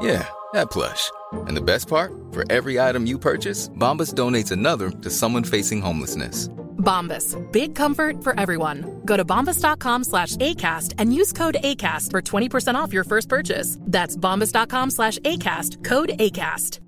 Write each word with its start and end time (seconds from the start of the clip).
Yeah, 0.00 0.26
that 0.52 0.70
plush. 0.70 1.10
And 1.32 1.56
the 1.56 1.62
best 1.62 1.88
part? 1.88 2.12
For 2.32 2.44
every 2.50 2.78
item 2.80 3.06
you 3.06 3.18
purchase, 3.18 3.68
Bombas 3.68 4.14
donates 4.14 4.52
another 4.52 4.90
to 4.90 5.10
someone 5.10 5.44
facing 5.44 5.82
homelessness. 5.82 6.48
Bombas. 6.78 7.36
Big 7.52 7.74
comfort 7.74 8.22
for 8.22 8.38
everyone. 8.38 9.00
Go 9.04 9.16
to 9.16 9.24
bombas.com 9.24 10.04
slash 10.04 10.36
ACAST 10.36 10.94
and 10.98 11.12
use 11.12 11.32
code 11.32 11.56
ACAST 11.62 12.10
for 12.10 12.22
20% 12.22 12.74
off 12.76 12.92
your 12.92 13.04
first 13.04 13.28
purchase. 13.28 13.78
That's 13.82 14.16
bombas.com 14.16 14.90
slash 14.90 15.18
ACAST. 15.18 15.84
Code 15.84 16.10
ACAST. 16.18 16.80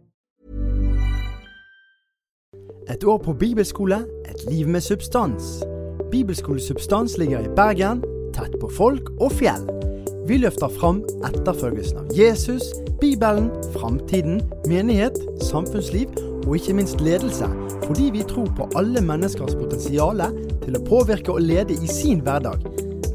Et 2.88 3.04
år 3.04 3.18
på 3.18 3.32
bibelskole, 3.32 4.04
et 4.24 4.50
liv 4.50 4.68
med 4.68 4.80
substans. 4.80 5.62
Bibelskole 6.10 6.60
Substans 6.60 7.18
ligger 7.18 7.40
i 7.40 7.48
Bergen, 7.56 8.02
tett 8.34 8.60
på 8.60 8.68
folk 8.68 9.10
og 9.20 9.32
fjell. 9.32 9.89
Vi 10.30 10.36
løfter 10.38 10.70
fram 10.70 11.00
etterfølgelsen 11.26 12.04
av 12.04 12.10
Jesus, 12.14 12.68
Bibelen, 13.00 13.48
framtiden, 13.74 14.36
menighet, 14.70 15.16
samfunnsliv 15.42 16.12
og 16.44 16.54
ikke 16.54 16.76
minst 16.78 17.02
ledelse, 17.02 17.48
fordi 17.82 18.12
vi 18.14 18.22
tror 18.30 18.46
på 18.54 18.68
alle 18.78 19.02
menneskers 19.02 19.56
potensial 19.58 20.22
til 20.62 20.78
å 20.78 20.84
påvirke 20.86 21.34
og 21.34 21.42
lede 21.42 21.74
i 21.74 21.90
sin 21.90 22.22
hverdag. 22.22 22.62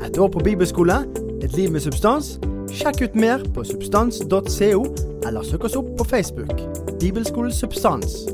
Et 0.04 0.20
år 0.20 0.34
på 0.34 0.44
bibelskole, 0.44 1.00
et 1.40 1.56
liv 1.56 1.72
med 1.72 1.86
substans. 1.88 2.34
Sjekk 2.76 3.06
ut 3.06 3.16
mer 3.16 3.48
på 3.56 3.64
substans.co, 3.64 4.84
eller 5.24 5.48
søk 5.48 5.72
oss 5.72 5.80
opp 5.80 5.96
på 5.96 6.12
Facebook. 6.12 6.52
Bibelskole 7.00 7.56
Substans. 7.56 8.26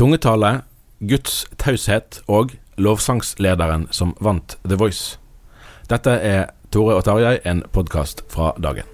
Tungetale, 0.00 0.62
Guds 1.04 1.42
taushet 1.60 2.22
og 2.24 2.56
lovsangslederen 2.80 3.90
som 3.92 4.16
vant 4.16 4.56
The 4.64 4.80
Voice. 4.80 5.19
Dette 5.90 6.12
er 6.22 6.44
Tore 6.70 6.94
og 6.94 7.02
Tarjei, 7.02 7.40
en 7.50 7.64
podkast 7.74 8.20
fra 8.30 8.52
dagen. 8.62 8.86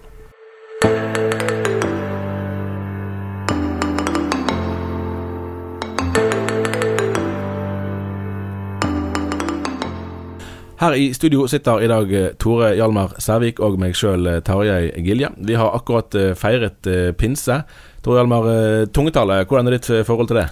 Her 10.81 10.97
i 10.97 11.13
studio 11.13 11.45
sitter 11.53 11.85
i 11.85 11.93
dag 11.93 12.17
eh, 12.17 12.33
Tore 12.41 12.73
Hjalmar 12.79 13.19
Sævik 13.21 13.61
og 13.61 13.77
meg 13.81 13.93
sjøl, 13.93 14.41
Tarjei 14.41 14.89
Gilje. 15.05 15.35
Vi 15.37 15.61
har 15.61 15.77
akkurat 15.77 16.17
eh, 16.17 16.33
feiret 16.33 16.89
eh, 16.89 17.11
pinse. 17.13 17.61
Tore 18.01 18.23
Hjalmar, 18.23 18.89
tungetallet, 18.89 19.45
hvordan 19.45 19.69
er 19.69 19.77
ditt 19.77 19.93
forhold 20.09 20.33
til 20.33 20.41
det? 20.41 20.49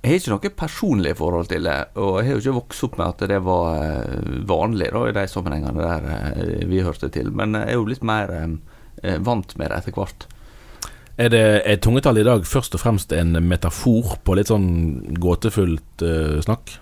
Jeg 0.00 0.08
har 0.08 0.16
ikke 0.16 0.32
noe 0.32 0.52
personlig 0.56 1.14
forhold 1.18 1.50
til 1.50 1.66
det, 1.68 1.78
og 2.00 2.14
jeg 2.18 2.26
har 2.26 2.36
jo 2.36 2.40
ikke 2.40 2.56
vokst 2.56 2.84
opp 2.86 2.94
med 2.96 3.06
at 3.10 3.24
det 3.28 3.40
var 3.44 4.06
vanlig 4.48 4.88
da, 4.94 5.02
i 5.10 5.16
de 5.18 5.24
sammenhengene 5.28 5.88
der 5.88 6.66
vi 6.70 6.80
hørte 6.86 7.10
til. 7.12 7.28
Men 7.36 7.58
jeg 7.58 7.74
er 7.74 7.76
jo 7.76 7.88
litt 7.90 8.06
mer 8.08 8.32
vant 9.20 9.52
med 9.60 9.68
det 9.68 9.76
etter 9.76 9.98
hvert. 9.98 10.24
Er, 11.20 11.28
det, 11.28 11.40
er 11.68 11.80
tungetall 11.84 12.16
i 12.16 12.24
dag 12.24 12.46
først 12.48 12.76
og 12.78 12.80
fremst 12.80 13.10
en 13.12 13.36
metafor 13.44 14.14
på 14.24 14.36
litt 14.38 14.48
sånn 14.48 14.70
gåtefullt 15.20 16.04
uh, 16.06 16.38
snakk? 16.46 16.78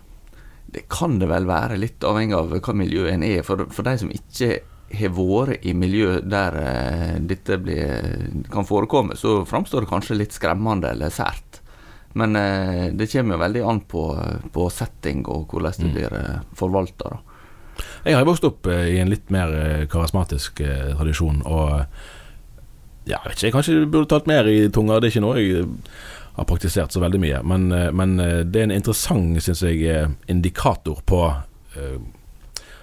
Det 0.71 0.85
kan 0.93 1.17
det 1.19 1.27
vel 1.31 1.49
være, 1.49 1.79
litt 1.81 2.05
avhengig 2.07 2.37
av 2.37 2.53
hva 2.55 2.75
miljøet 2.77 3.17
en 3.17 3.25
er. 3.27 3.43
For, 3.47 3.67
for 3.75 3.89
de 3.89 3.97
som 3.99 4.13
ikke 4.15 4.61
har 4.95 5.11
vært 5.17 5.67
i 5.67 5.75
miljø 5.75 6.21
der 6.23 6.59
uh, 6.61 7.17
dette 7.19 7.59
blir, 7.65 8.15
kan 8.53 8.69
forekomme, 8.69 9.19
så 9.19 9.41
framstår 9.49 9.85
det 9.85 9.91
kanskje 9.91 10.21
litt 10.21 10.37
skremmende 10.37 10.93
eller 10.95 11.11
sært. 11.11 11.48
Men 12.19 12.37
eh, 12.39 12.85
det 12.99 13.11
kommer 13.13 13.37
jo 13.37 13.43
veldig 13.45 13.65
an 13.73 13.81
på, 13.89 14.05
på 14.55 14.69
setting 14.75 15.25
og 15.31 15.53
hvordan 15.53 15.79
det 15.79 15.89
mm. 15.89 15.97
blir 15.97 16.17
uh, 16.19 16.45
forvalta. 16.59 17.17
Jeg 18.03 18.17
har 18.19 18.27
vokst 18.27 18.47
opp 18.47 18.67
i 18.67 18.99
en 18.99 19.11
litt 19.11 19.29
mer 19.31 19.53
karismatisk 19.91 20.59
tradisjon. 20.99 21.45
og 21.47 21.85
ja, 23.09 23.21
jeg 23.23 23.31
vet 23.31 23.37
ikke, 23.37 23.47
jeg 23.47 23.55
Kanskje 23.55 23.77
burde 23.87 24.11
talt 24.11 24.27
mer 24.29 24.49
i 24.51 24.57
tunga. 24.75 24.99
Det 24.99 25.09
er 25.09 25.15
ikke 25.15 25.25
noe 25.25 25.39
jeg 25.41 25.67
har 26.39 26.47
praktisert 26.47 26.95
så 26.95 27.03
veldig 27.03 27.21
mye. 27.23 27.43
Men, 27.43 27.73
eh, 27.73 27.91
men 27.93 28.19
eh, 28.23 28.41
det 28.47 28.61
er 28.61 28.69
en 28.69 28.77
interessant, 28.77 29.41
syns 29.43 29.65
jeg, 29.67 29.83
eh, 29.91 30.09
indikator 30.31 31.03
på 31.05 31.27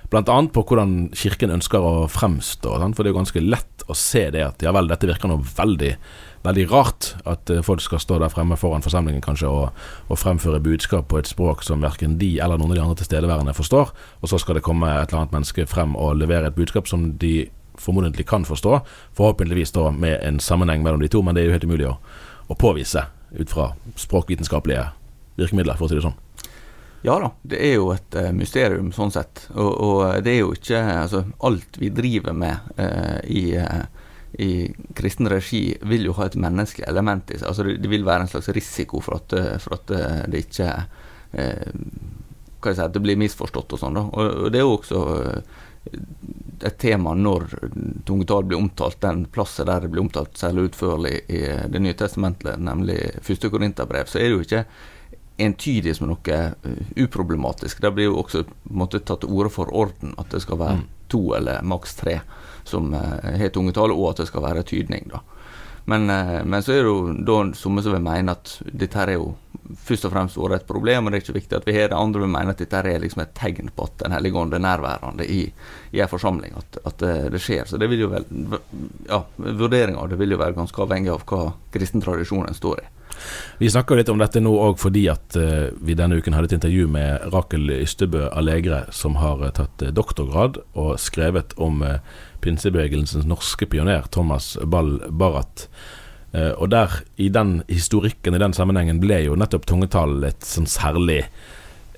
Bl.a. 0.06 0.36
på 0.54 0.62
hvordan 0.64 1.10
Kirken 1.18 1.52
ønsker 1.52 1.84
å 1.84 2.06
fremstå. 2.08 2.78
For 2.94 3.04
det 3.04 3.10
er 3.10 3.14
jo 3.14 3.18
ganske 3.18 3.42
lett 3.44 3.84
å 3.92 3.96
se 3.98 4.30
det 4.32 4.44
at 4.46 4.64
ja 4.64 4.72
vel, 4.76 4.88
dette 4.88 5.10
virker 5.10 5.28
noe 5.28 5.44
veldig, 5.44 5.90
veldig 6.46 6.66
rart. 6.72 7.12
At 7.28 7.52
folk 7.66 7.84
skal 7.84 8.02
stå 8.04 8.20
der 8.22 8.32
fremme 8.34 8.58
foran 8.60 8.86
forsamlingen 8.86 9.24
kanskje 9.26 9.50
og, 9.52 9.84
og 10.08 10.22
fremføre 10.22 10.62
budskap 10.64 11.10
på 11.12 11.20
et 11.20 11.30
språk 11.30 11.66
som 11.66 11.84
verken 11.86 12.20
de 12.22 12.36
eller 12.44 12.62
noen 12.62 12.74
av 12.74 12.80
de 12.80 12.86
andre 12.86 13.00
tilstedeværende 13.02 13.56
forstår. 13.58 13.94
Og 14.22 14.32
så 14.32 14.40
skal 14.42 14.60
det 14.60 14.66
komme 14.66 14.90
et 14.94 15.10
eller 15.10 15.26
annet 15.26 15.36
menneske 15.36 15.68
frem 15.70 15.98
og 16.00 16.18
levere 16.22 16.52
et 16.52 16.58
budskap 16.58 16.90
som 16.92 17.12
de 17.22 17.48
formodentlig 17.78 18.26
kan 18.26 18.46
forstå. 18.46 18.80
Forhåpentligvis 19.14 19.72
da 19.72 19.90
med 19.92 20.20
en 20.24 20.40
sammenheng 20.40 20.84
mellom 20.84 21.02
de 21.02 21.08
to, 21.12 21.22
men 21.22 21.36
det 21.36 21.44
er 21.44 21.50
jo 21.50 21.56
helt 21.58 21.68
umulig 21.68 21.90
å, 21.90 21.98
å 22.48 22.60
påvise 22.60 23.08
ut 23.36 23.52
fra 23.52 23.72
språkvitenskapelige 24.00 24.90
virkemidler, 25.36 25.76
for 25.76 25.88
å 25.88 25.92
si 25.92 26.00
det 26.00 26.06
sånn. 26.06 26.22
Ja 27.06 27.20
da, 27.22 27.30
det 27.46 27.60
er 27.62 27.76
jo 27.76 27.92
et 27.94 28.16
uh, 28.18 28.32
mysterium 28.34 28.90
sånn 28.96 29.14
sett. 29.14 29.46
Og, 29.54 29.70
og, 29.70 30.00
det 30.26 30.32
er 30.32 30.40
jo 30.40 30.56
ikke 30.56 30.80
altså, 31.04 31.22
Alt 31.46 31.78
vi 31.78 31.92
driver 31.94 32.34
med 32.34 32.80
eh, 32.82 33.20
i, 33.30 33.44
uh, 33.62 33.84
i, 34.42 34.68
kristen 34.98 35.30
regi, 35.32 35.78
vil 35.88 36.08
jo 36.10 36.16
ha 36.18 36.28
et 36.28 36.38
menneskelig 36.40 36.88
element 36.90 37.32
i 37.32 37.40
seg. 37.40 37.48
Altså, 37.50 37.68
det, 37.68 37.78
det, 37.84 37.92
vil 37.92 38.08
være 38.08 38.26
en 38.26 38.32
slags 38.32 38.52
risiko 38.56 39.02
for 39.04 39.20
at, 39.22 39.36
for 39.64 39.78
at 39.78 39.94
det 40.32 40.46
ikke 40.46 40.70
hva 41.36 42.72
jeg 42.72 42.80
si, 42.80 42.88
det 42.96 43.04
blir 43.04 43.20
misforstått 43.20 43.76
og 43.76 43.82
sånn. 43.82 44.00
Og, 44.02 44.20
og 44.46 44.52
det 44.54 44.62
er 44.62 44.66
jo 44.66 44.76
også 44.78 45.02
et 46.66 46.78
tema 46.82 47.14
når 47.14 47.48
tungetall 48.08 48.46
blir 48.48 48.58
omtalt, 48.58 49.02
den 49.04 49.26
plassen 49.32 49.68
der 49.70 49.86
det 49.86 49.92
blir 49.94 50.06
omtalt 50.06 50.38
særlig 50.40 50.70
utførlig 50.72 51.16
i 51.30 51.42
Det 51.70 51.82
nye 51.82 51.98
testamentet, 51.98 52.60
nemlig 52.60 52.98
første 53.22 53.52
Korinterbrev, 53.54 54.10
så 54.10 54.20
er 54.20 54.30
det 54.30 54.36
jo 54.36 54.46
ikke 54.46 54.66
entydig 55.46 55.96
som 55.98 56.08
noe 56.08 56.40
uh, 56.64 56.84
uproblematisk. 56.96 57.82
Det 57.84 57.92
blir 57.92 58.10
jo 58.10 58.22
også 58.22 58.46
måtte, 58.72 59.04
tatt 59.04 59.26
til 59.26 59.36
orde 59.36 59.52
for 59.52 59.72
orden, 59.76 60.16
at 60.18 60.32
det 60.32 60.42
skal 60.46 60.62
være 60.62 60.80
mm. 60.80 60.86
to 61.12 61.24
eller 61.36 61.66
maks 61.68 61.98
tre 62.00 62.22
som 62.70 62.94
har 62.94 63.50
tungetale, 63.54 63.94
og 63.94 64.12
at 64.12 64.24
det 64.24 64.30
skal 64.30 64.46
være 64.46 64.66
tydning. 64.68 65.10
da. 65.14 65.24
Men, 65.86 66.10
uh, 66.10 66.46
men, 66.46 66.64
så 66.64 66.74
er 66.74 66.82
det 66.82 66.90
jo 66.90 67.14
da 67.28 67.42
som 67.58 67.78
vil 67.78 68.02
mene 68.02 68.34
at 68.34 68.56
dette 68.66 68.98
her 68.98 69.12
er 69.14 69.20
jo 69.20 69.36
først 69.86 70.08
og 70.08 70.14
fremst 70.14 70.40
vært 70.40 70.64
et 70.64 70.68
problem, 70.70 71.06
og 71.06 71.14
det 71.14 71.20
er 71.20 71.24
ikke 71.24 71.38
viktig 71.38 71.58
at 71.60 71.68
vi 71.68 71.76
har 71.78 71.92
det. 71.92 72.00
Andre 72.00 72.24
vil 72.24 72.34
mene 72.34 72.56
at 72.56 72.62
dette 72.62 72.82
er 72.82 73.02
liksom 73.02 73.22
et 73.22 73.36
tegn 73.38 73.70
på 73.74 73.86
at 73.86 74.02
Den 74.02 74.18
hellige 74.18 74.42
ånd 74.42 74.54
er 74.54 74.66
nærværende 74.66 75.30
i, 75.30 75.44
i 75.94 76.02
en 76.02 76.10
forsamling, 76.10 76.58
at, 76.58 76.82
at 76.86 77.00
det, 77.02 77.14
det, 77.38 77.42
skjer. 77.42 77.70
Så 77.70 77.78
det 77.82 77.90
vil 77.90 78.06
jo 78.06 78.12
vel, 78.14 78.26
ja, 79.10 79.22
vurderinga 79.38 80.02
av 80.02 80.10
det 80.10 80.20
vil 80.22 80.34
jo 80.34 80.42
være 80.42 80.58
ganske 80.58 80.86
avhengig 80.86 81.14
av 81.14 81.26
hva 81.30 81.48
kristen 81.74 82.02
tradisjonen 82.02 82.58
står 82.58 82.82
i. 82.82 82.92
Vi 83.62 83.70
snakker 83.72 83.96
litt 83.96 84.10
om 84.12 84.20
dette 84.20 84.42
nå 84.42 84.52
òg 84.60 84.76
fordi 84.82 85.06
at 85.08 85.38
vi 85.38 85.96
denne 85.96 86.18
uken 86.20 86.36
hadde 86.36 86.50
et 86.50 86.58
intervju 86.58 86.90
med 86.92 87.30
Rakel 87.32 87.72
Ystebø 87.78 88.26
Allegre, 88.28 88.84
som 88.92 89.16
har 89.22 89.46
tatt 89.56 89.86
doktorgrad 89.96 90.60
og 90.74 90.98
skrevet 91.00 91.56
om 91.56 91.80
pinsebevegelsens 92.46 93.28
norske 93.28 93.68
pioner 93.70 94.08
Thomas 94.14 94.56
Ball 94.64 94.98
Barrat. 95.10 95.68
og 96.36 96.68
der, 96.70 96.92
i 97.16 97.30
den 97.32 97.62
historikken 97.68 98.36
i 98.36 98.42
den 98.42 98.54
sammenhengen, 98.54 99.00
ble 99.00 99.22
jo 99.24 99.38
nettopp 99.40 99.66
tungetallet 99.70 100.34
et 100.34 100.48
sånn 100.48 100.68
særlig 100.68 101.22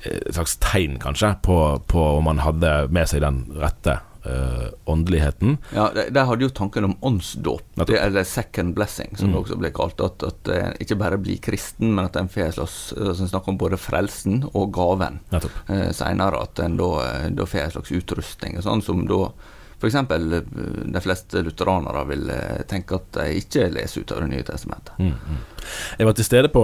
et 0.06 0.36
slags 0.36 0.58
tegn, 0.62 1.00
kanskje, 1.02 1.34
på, 1.44 1.58
på 1.90 2.04
om 2.18 2.28
man 2.30 2.44
hadde 2.44 2.74
med 2.94 3.10
seg 3.10 3.24
den 3.24 3.40
rette 3.58 3.98
uh, 4.28 4.68
åndeligheten. 4.86 5.58
Ja, 5.76 5.90
De 6.10 6.26
hadde 6.30 6.46
jo 6.46 6.54
tanken 6.54 6.88
om 6.90 6.96
åndsdåp, 7.00 7.82
eller 7.88 8.24
second 8.24 8.76
blessing, 8.76 9.18
som 9.18 9.30
mm. 9.30 9.34
det 9.34 9.42
også 9.42 9.60
ble 9.62 9.74
kalt. 9.76 10.04
At, 10.04 10.24
at 10.24 10.54
en 10.54 10.74
ikke 10.84 11.00
bare 11.00 11.20
blir 11.22 11.42
kristen, 11.44 11.94
men 11.96 12.08
at 12.08 12.20
en 12.20 12.32
får 12.32 12.58
slags 12.60 12.80
altså, 12.98 13.28
snakker 13.28 13.54
om 13.54 13.62
både 13.62 13.80
frelsen 13.82 14.44
og 14.54 14.74
gaven 14.78 15.22
uh, 15.34 15.92
seinere. 15.96 16.44
At 16.44 16.64
en 16.64 16.80
da, 16.80 16.92
eh, 17.06 17.30
da 17.38 17.48
får 17.48 17.66
en 17.66 17.78
slags 17.78 17.94
utrustning, 18.02 18.60
og 18.60 18.68
sånn 18.68 18.86
som 18.86 19.06
da 19.10 19.22
F.eks. 19.78 19.98
de 20.94 21.02
fleste 21.04 21.44
lutheranere 21.46 22.04
vil 22.10 22.32
tenke 22.70 22.98
at 22.98 23.12
de 23.20 23.42
ikke 23.44 23.70
leser 23.70 24.02
ut 24.02 24.14
av 24.16 24.24
Det 24.24 24.30
nye 24.32 24.46
testamentet. 24.48 24.98
Mm, 24.98 25.14
mm. 25.14 25.42
Jeg 26.00 26.10
var 26.10 26.18
til 26.18 26.26
stede 26.26 26.50
på 26.54 26.64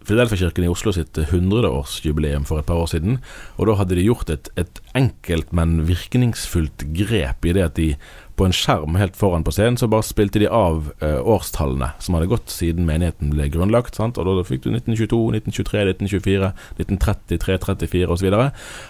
Filadelfia-kirken 0.00 0.64
i 0.64 0.70
Oslo 0.72 0.94
sitt 0.96 1.18
100-årsjubileum 1.20 2.46
for 2.48 2.60
et 2.60 2.66
par 2.66 2.80
år 2.80 2.88
siden. 2.88 3.18
Og 3.60 3.68
da 3.68 3.76
hadde 3.76 3.98
de 3.98 4.06
gjort 4.06 4.32
et, 4.32 4.48
et, 4.56 4.80
enkelt, 4.96 5.52
men 5.52 5.82
virkningsfullt 5.88 6.86
grep 6.96 7.44
i 7.44 7.52
det 7.54 7.66
at 7.66 7.76
de 7.76 7.92
på 8.40 8.46
en 8.48 8.56
skjerm 8.56 8.96
helt 8.96 9.18
foran 9.20 9.44
på 9.44 9.52
scenen, 9.52 9.76
så 9.76 9.90
bare 9.92 10.06
spilte 10.08 10.40
de 10.40 10.48
av 10.48 10.88
eh, 11.04 11.18
årstallene 11.20 11.90
som 12.00 12.16
hadde 12.16 12.30
gått 12.30 12.48
siden 12.48 12.88
menigheten 12.88 13.34
ble 13.34 13.50
grunnlagt. 13.52 13.98
Sant? 14.00 14.16
Og 14.16 14.24
da 14.24 14.46
fikk 14.48 14.64
du 14.64 14.70
1922, 14.72 15.20
1923, 15.42 15.84
1924, 15.92 16.50
1930, 16.80 17.42
334 17.44 18.16
osv. 18.16 18.40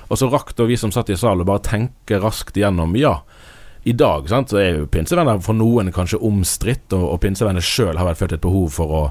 Og 0.07 0.23
så 0.23 0.31
rakk 0.31 0.55
da 0.55 0.69
vi 0.71 0.79
som 0.79 0.95
satt 0.95 1.11
i 1.11 1.19
salen, 1.19 1.49
bare 1.49 1.67
tenke 1.67 2.23
raskt 2.23 2.61
igjennom. 2.61 2.95
Ja, 3.01 3.19
i 3.85 3.95
dag 3.97 4.27
sant, 4.29 4.53
så 4.53 4.59
er 4.61 4.71
jo 4.75 4.89
pinsevenner 4.93 5.41
for 5.45 5.57
noen 5.57 5.93
kanskje 5.95 6.21
omstridt, 6.27 6.91
og, 6.93 7.07
og 7.15 7.21
pinsevenner 7.23 7.65
sjøl 7.65 8.01
har 8.01 8.19
følt 8.19 8.35
et 8.37 8.43
behov 8.45 8.69
for 8.77 8.97
å, 8.97 9.05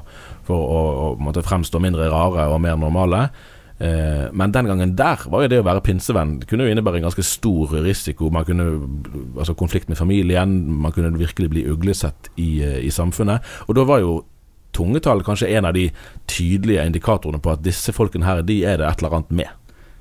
for 0.46 0.60
å, 0.60 0.82
å 1.06 1.08
måtte 1.22 1.42
fremstå 1.46 1.80
mindre 1.82 2.10
rare 2.12 2.46
og 2.52 2.60
mer 2.62 2.78
normale. 2.78 3.24
Eh, 3.80 4.26
men 4.36 4.52
den 4.52 4.68
gangen 4.68 4.92
der 4.96 5.22
var 5.32 5.42
jo 5.42 5.48
det 5.48 5.62
å 5.62 5.64
være 5.64 5.80
pinsevenn 5.80 6.34
Det 6.42 6.50
kunne 6.50 6.66
jo 6.66 6.72
innebære 6.74 6.98
en 7.00 7.06
ganske 7.06 7.24
stor 7.24 7.72
risiko. 7.80 8.28
Man 8.28 8.44
kunne 8.44 8.66
altså 9.40 9.56
konflikt 9.56 9.88
med 9.88 9.98
familien, 9.98 10.52
man 10.84 10.92
kunne 10.92 11.16
virkelig 11.16 11.48
bli 11.54 11.64
uglesett 11.70 12.28
i, 12.36 12.60
eh, 12.62 12.78
i 12.84 12.92
samfunnet. 12.92 13.40
Og 13.68 13.78
da 13.78 13.86
var 13.88 14.04
jo 14.04 14.20
tungetall 14.76 15.24
kanskje 15.26 15.48
en 15.56 15.66
av 15.66 15.74
de 15.74 15.88
tydelige 16.30 16.84
indikatorene 16.86 17.40
på 17.42 17.54
at 17.54 17.64
disse 17.64 17.92
folkene 17.96 18.28
her, 18.28 18.44
de 18.46 18.60
er 18.62 18.78
det 18.78 18.86
et 18.86 19.02
eller 19.02 19.16
annet 19.18 19.32
med. 19.42 19.56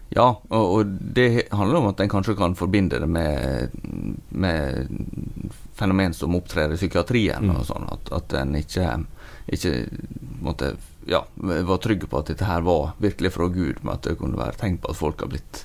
Ja, 0.10 0.28
og, 0.48 0.74
og, 0.74 0.86
det 0.86 1.50
handler 1.54 1.80
om 1.80 1.90
at 1.92 2.00
en 2.02 2.10
kanskje 2.10 2.36
kan 2.38 2.56
forbinde 2.58 2.98
det 3.00 3.08
med, 3.10 3.76
med 4.30 4.88
fenomen 5.78 6.16
som 6.18 6.36
opptrer 6.36 6.74
i 6.74 6.80
psykiatrien. 6.80 7.46
Mm. 7.46 7.60
og 7.60 7.68
sånn, 7.68 7.86
At, 7.94 8.10
at 8.18 8.38
en 8.42 8.56
ikke, 8.58 8.96
ikke 9.54 9.74
måtte, 10.42 10.74
ja, 11.10 11.22
var 11.38 11.82
trygg 11.84 12.08
på 12.10 12.22
at 12.22 12.34
dette 12.34 12.50
her 12.50 12.66
var 12.66 12.96
virkelig 12.98 13.36
fra 13.38 13.50
Gud, 13.54 13.84
men 13.84 13.96
at 13.96 14.08
det 14.08 14.18
kunne 14.22 14.40
være 14.40 14.58
tegn 14.62 14.82
på 14.82 14.92
at 14.92 15.00
folk 15.00 15.22
har 15.22 15.32
blitt 15.36 15.64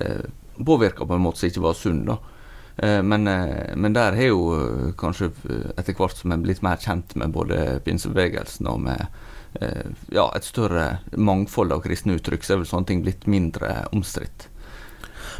eh, 0.00 0.24
påvirka 0.56 1.04
på 1.04 1.18
en 1.18 1.26
måte 1.26 1.42
som 1.42 1.52
ikke 1.52 1.66
var 1.68 1.76
sunn. 1.76 2.06
da. 2.08 2.18
Eh, 2.76 3.02
men, 3.02 3.28
eh, 3.28 3.76
men, 3.76 3.92
der 3.92 4.16
har 4.16 4.30
jo 4.32 4.40
eh, 4.56 4.92
kanskje 4.98 5.30
etter 5.76 5.96
hvert 5.96 6.16
som 6.16 6.32
en 6.32 6.44
blitt 6.44 6.62
mer 6.64 6.80
kjent 6.80 7.14
med 7.20 7.34
både 7.34 7.80
pinsebevegelsen 7.84 8.70
og 8.70 8.80
med 8.88 9.06
ja, 9.60 10.24
et 10.32 10.46
større 10.46 10.86
mangfold 11.12 11.74
av 11.74 11.82
kristne 11.84 12.16
uttrykk, 12.16 12.44
så 12.44 12.54
er 12.54 12.62
vel 12.62 12.70
sånne 12.70 12.88
ting 12.88 13.02
blitt 13.04 13.26
mindre 13.30 13.82
omstridt. 13.92 14.48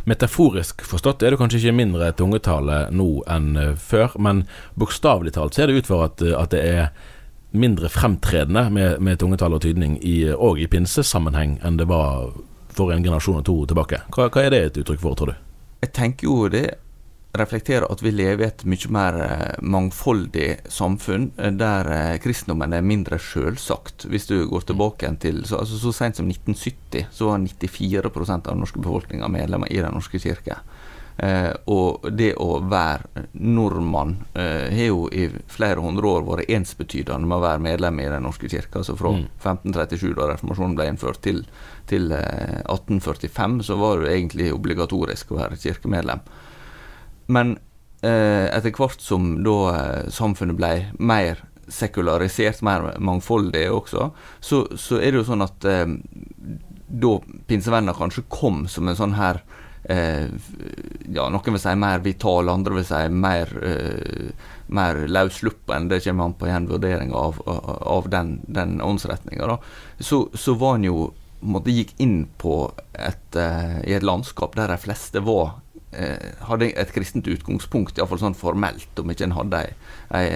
Metaforisk 0.05 0.83
forstått 0.87 1.23
er 1.23 1.33
det 1.33 1.39
kanskje 1.41 1.61
ikke 1.61 1.77
mindre 1.79 2.11
tungetale 2.19 2.87
nå 2.95 3.09
enn 3.31 3.51
eh, 3.61 3.75
før, 3.79 4.17
men 4.23 4.45
bokstavelig 4.79 5.35
talt 5.37 5.57
ser 5.57 5.71
det 5.71 5.83
ut 5.83 5.91
for 5.91 6.07
at, 6.07 6.23
eh, 6.25 6.37
at 6.39 6.55
det 6.55 6.63
er 6.63 6.89
mindre 7.53 7.91
fremtredende 7.93 8.69
med, 8.73 9.01
med 9.05 9.21
tungetale 9.21 9.59
og 9.59 9.65
tydning 9.65 9.99
i, 10.01 10.17
og 10.33 10.61
i 10.61 10.69
pinsesammenheng 10.73 11.59
enn 11.63 11.79
det 11.81 11.89
var 11.91 12.33
for 12.73 12.93
en 12.95 13.05
generasjon 13.05 13.43
og 13.43 13.47
to 13.47 13.57
tilbake. 13.69 14.01
Hva, 14.15 14.31
hva 14.33 14.47
er 14.47 14.55
det 14.55 14.63
et 14.65 14.81
uttrykk 14.83 15.03
for, 15.03 15.19
tror 15.19 15.35
du? 15.35 15.41
Jeg 15.83 15.93
tenker 15.99 16.29
jo 16.31 16.49
det 16.49 16.67
reflekterer 17.39 17.87
at 17.89 18.03
vi 18.05 18.13
lever 18.13 18.45
i 18.45 18.49
et 18.51 18.65
mye 18.69 18.91
mer 18.93 19.19
eh, 19.25 19.61
mangfoldig 19.65 20.49
samfunn, 20.73 21.31
eh, 21.39 21.53
der 21.57 21.89
eh, 21.93 22.19
kristendommen 22.23 22.77
er 22.77 22.85
mindre 22.85 23.19
sjølsagt. 23.23 24.07
Hvis 24.13 24.29
du 24.29 24.37
går 24.51 24.69
tilbake 24.69 25.09
til 25.23 25.43
så, 25.49 25.63
altså, 25.63 25.81
så 25.81 25.95
sent 25.97 26.21
som 26.21 26.29
1970 26.29 27.09
så 27.13 27.31
var 27.31 27.41
94% 27.41 28.37
av 28.37 28.53
den 28.53 28.65
norske 28.65 28.83
befolkninga 28.83 29.31
medlemmer 29.33 29.73
i 29.73 29.81
Den 29.81 29.97
norske 29.97 30.21
kirke. 30.21 30.61
Eh, 31.17 31.51
og 31.69 32.07
det 32.17 32.33
å 32.41 32.57
være 32.67 33.27
nordmann 33.37 34.15
eh, 34.33 34.73
har 34.73 34.89
jo 34.89 35.05
i 35.13 35.27
flere 35.53 35.83
hundre 35.85 36.09
år 36.09 36.25
vært 36.27 36.53
ensbetydende 36.53 37.29
med 37.29 37.37
å 37.37 37.45
være 37.45 37.65
medlem 37.65 38.01
i 38.01 38.09
Den 38.09 38.25
norske 38.27 38.49
kirke. 38.49 38.81
Altså 38.81 38.97
fra 38.99 39.13
mm. 39.17 39.27
1537, 39.41 40.09
da 40.19 40.31
reformasjonen 40.33 40.79
ble 40.79 40.89
innført, 40.91 41.21
til, 41.25 41.45
til 41.91 42.13
eh, 42.17 42.63
1845, 42.65 43.61
så 43.69 43.77
var 43.81 44.03
det 44.03 44.15
egentlig 44.17 44.53
obligatorisk 44.57 45.33
å 45.35 45.43
være 45.43 45.61
kirkemedlem. 45.61 46.25
Men 47.27 47.57
eh, 48.03 48.49
etter 48.51 48.75
hvert 48.77 49.01
som 49.01 49.35
da 49.45 49.57
eh, 49.77 50.11
samfunnet 50.13 50.59
ble 50.59 50.75
mer 50.99 51.45
sekularisert, 51.73 52.63
mer 52.63 52.93
mangfoldig 52.99 53.69
også, 53.73 54.11
så, 54.41 54.65
så 54.77 55.01
er 55.01 55.13
det 55.13 55.23
jo 55.23 55.29
sånn 55.31 55.45
at 55.47 55.67
eh, 55.69 55.87
da 56.93 57.17
pinsevenner 57.49 57.97
kanskje 57.97 58.27
kom 58.33 58.67
som 58.69 58.91
en 58.91 58.99
sånn 58.99 59.15
her 59.17 59.41
eh, 59.89 60.27
ja, 61.09 61.29
Noen 61.33 61.55
vil 61.55 61.63
si 61.63 61.73
mer 61.79 62.03
vital, 62.05 62.51
andre 62.53 62.77
vil 62.81 62.87
si 62.89 63.01
mer, 63.09 63.55
eh, 63.65 64.53
mer 64.67 65.05
løssluppen. 65.09 65.89
Det 65.89 66.03
kommer 66.05 66.29
an 66.29 66.37
på 66.39 66.51
en 66.51 66.69
vurdering 66.69 67.15
av, 67.17 67.41
av 67.47 68.11
den, 68.13 68.41
den 68.45 68.81
åndsretninga. 68.85 69.59
Så, 69.99 70.27
så 70.35 70.57
var 70.61 70.77
en 70.77 70.89
jo 70.91 71.11
måtte 71.43 71.75
gikk 71.75 71.97
inn 71.99 72.21
på 72.39 72.55
et, 72.95 73.35
uh, 73.35 73.81
i 73.83 73.97
et 73.97 74.05
landskap 74.07 74.53
der 74.55 74.71
de 74.71 74.77
fleste 74.79 75.19
var 75.27 75.57
Eh, 75.72 75.72
hadde 76.49 76.71
et 76.81 76.93
kristent 76.95 77.29
utgangspunkt, 77.29 77.99
iallfall 77.99 78.21
sånn 78.23 78.39
formelt, 78.39 78.93
om 79.01 79.13
ikke 79.13 79.27
en 79.29 79.37
hadde 79.37 79.65
ei, 79.67 79.73
ei 80.17 80.29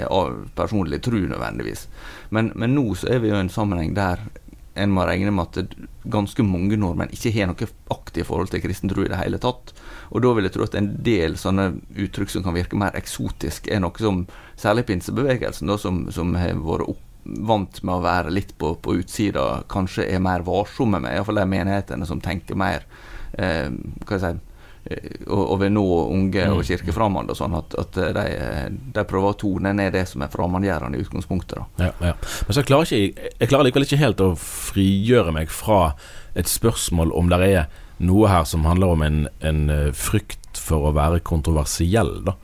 personlig 0.59 1.01
tru 1.07 1.23
nødvendigvis. 1.31 1.87
Men, 2.35 2.53
men, 2.55 2.75
nå 2.77 2.91
så 2.99 3.15
er 3.15 3.23
vi 3.23 3.33
jo 3.33 3.39
i 3.39 3.45
en 3.45 3.53
sammenheng 3.53 3.95
der 3.97 4.21
en 4.77 4.93
må 4.93 5.07
regne 5.09 5.33
med 5.33 5.57
at 5.57 5.77
ganske 6.13 6.45
mange 6.45 6.77
nordmenn 6.77 7.13
ikke 7.15 7.33
har 7.33 7.49
noe 7.49 7.69
aktivt 7.95 8.29
forhold 8.29 8.51
til 8.53 8.61
kristen 8.61 8.93
tro 8.93 9.07
i 9.07 9.09
det 9.09 9.21
hele 9.23 9.41
tatt. 9.41 9.73
Og 10.13 10.21
da 10.23 10.35
vil 10.37 10.45
jeg 10.47 10.53
tro 10.57 10.67
at 10.67 10.77
en 10.77 10.91
del 11.07 11.39
sånne 11.41 11.71
uttrykk 12.05 12.35
som 12.35 12.45
kan 12.45 12.57
virke 12.57 12.77
mer 12.77 12.97
eksotisk, 12.99 13.71
er 13.73 13.81
noe 13.81 13.97
som 14.03 14.27
særlig 14.61 14.85
pinsebevegelsen, 14.91 15.73
da, 15.73 15.79
som, 15.81 16.05
som 16.13 16.37
har 16.37 16.61
vært 16.61 16.91
opp 16.93 17.03
vant 17.27 17.81
med 17.83 17.95
å 17.97 18.05
være 18.05 18.31
litt 18.31 18.53
på, 18.61 18.75
på 18.83 18.99
utsida, 19.01 19.65
kanskje 19.73 20.07
er 20.07 20.23
mer 20.23 20.45
varsomme 20.47 21.01
med. 21.03 21.17
Iallfall 21.17 21.41
de 21.41 21.47
menighetene 21.51 22.07
som 22.07 22.21
tenker 22.23 22.59
mer 22.59 22.87
eh, 23.33 23.73
hva 24.07 24.19
jeg 24.19 24.23
si, 24.23 24.46
og 25.27 25.57
vil 25.61 25.73
nå 25.75 25.85
unge 26.15 26.45
og 26.53 26.61
mm. 26.63 27.17
og 27.33 27.39
sånn 27.39 27.57
at, 27.59 27.75
at 27.81 27.99
de, 28.15 28.27
de, 28.95 29.05
prøver 29.09 29.33
å 29.33 29.39
tone 29.41 29.73
ned 29.75 29.97
det 29.97 30.05
som 30.07 30.23
er 30.23 30.31
framandgjørende 30.31 30.99
i 30.99 31.03
utgangspunktet. 31.03 31.81
Ja, 31.83 31.91
ja. 32.05 32.13
Men 32.47 32.59
så 32.59 32.65
klarer 32.67 32.87
ikke, 32.87 33.31
jeg 33.41 33.51
klarer 33.51 33.67
likevel 33.67 33.89
ikke 33.89 34.01
helt 34.05 34.23
å 34.23 34.31
frigjøre 34.39 35.35
meg 35.35 35.51
fra 35.51 35.97
et 36.39 36.51
spørsmål 36.51 37.15
om 37.17 37.33
det 37.33 37.43
er 37.49 37.69
noe 38.07 38.31
her 38.31 38.47
som 38.47 38.67
handler 38.69 38.95
om 38.95 39.03
en, 39.03 39.21
en 39.41 39.63
eh, 39.73 39.93
frykt 39.97 40.61
for 40.61 40.91
å 40.91 40.97
være 40.97 41.25
kontroversiell, 41.27 42.19
da. 42.27 42.37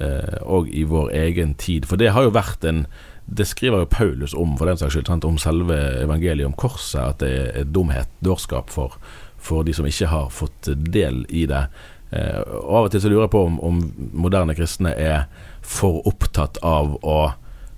Eh, 0.00 0.36
og 0.48 0.70
i 0.72 0.86
vår 0.88 1.10
egen 1.26 1.56
tid. 1.60 1.88
For 1.90 2.00
det 2.00 2.14
har 2.16 2.24
jo 2.24 2.36
vært 2.36 2.64
en 2.68 2.86
det 3.32 3.46
skriver 3.46 3.84
jo 3.84 3.88
Paulus 3.88 4.32
om, 4.34 4.56
for 4.58 4.68
den 4.68 4.78
saks 4.80 4.96
skyld, 4.96 5.06
sant? 5.08 5.24
om 5.24 5.38
selve 5.40 5.76
evangeliet 6.02 6.48
om 6.48 6.56
korset, 6.58 7.00
at 7.00 7.20
det 7.22 7.30
er 7.62 7.68
dumhet, 7.70 8.10
dårskap, 8.24 8.72
for, 8.72 8.96
for 9.42 9.66
de 9.66 9.74
som 9.74 9.86
ikke 9.88 10.10
har 10.10 10.30
fått 10.32 10.70
del 10.94 11.24
i 11.28 11.44
det. 11.50 11.66
Eh, 12.12 12.40
og 12.40 12.76
Av 12.78 12.86
og 12.86 12.92
til 12.92 13.02
så 13.02 13.10
lurer 13.10 13.26
jeg 13.26 13.34
på 13.34 13.44
om, 13.48 13.58
om, 13.64 13.80
moderne 14.12 14.56
kristne 14.56 14.92
er 14.94 15.24
for 15.64 16.02
opptatt 16.08 16.60
av 16.66 16.98
å 17.02 17.18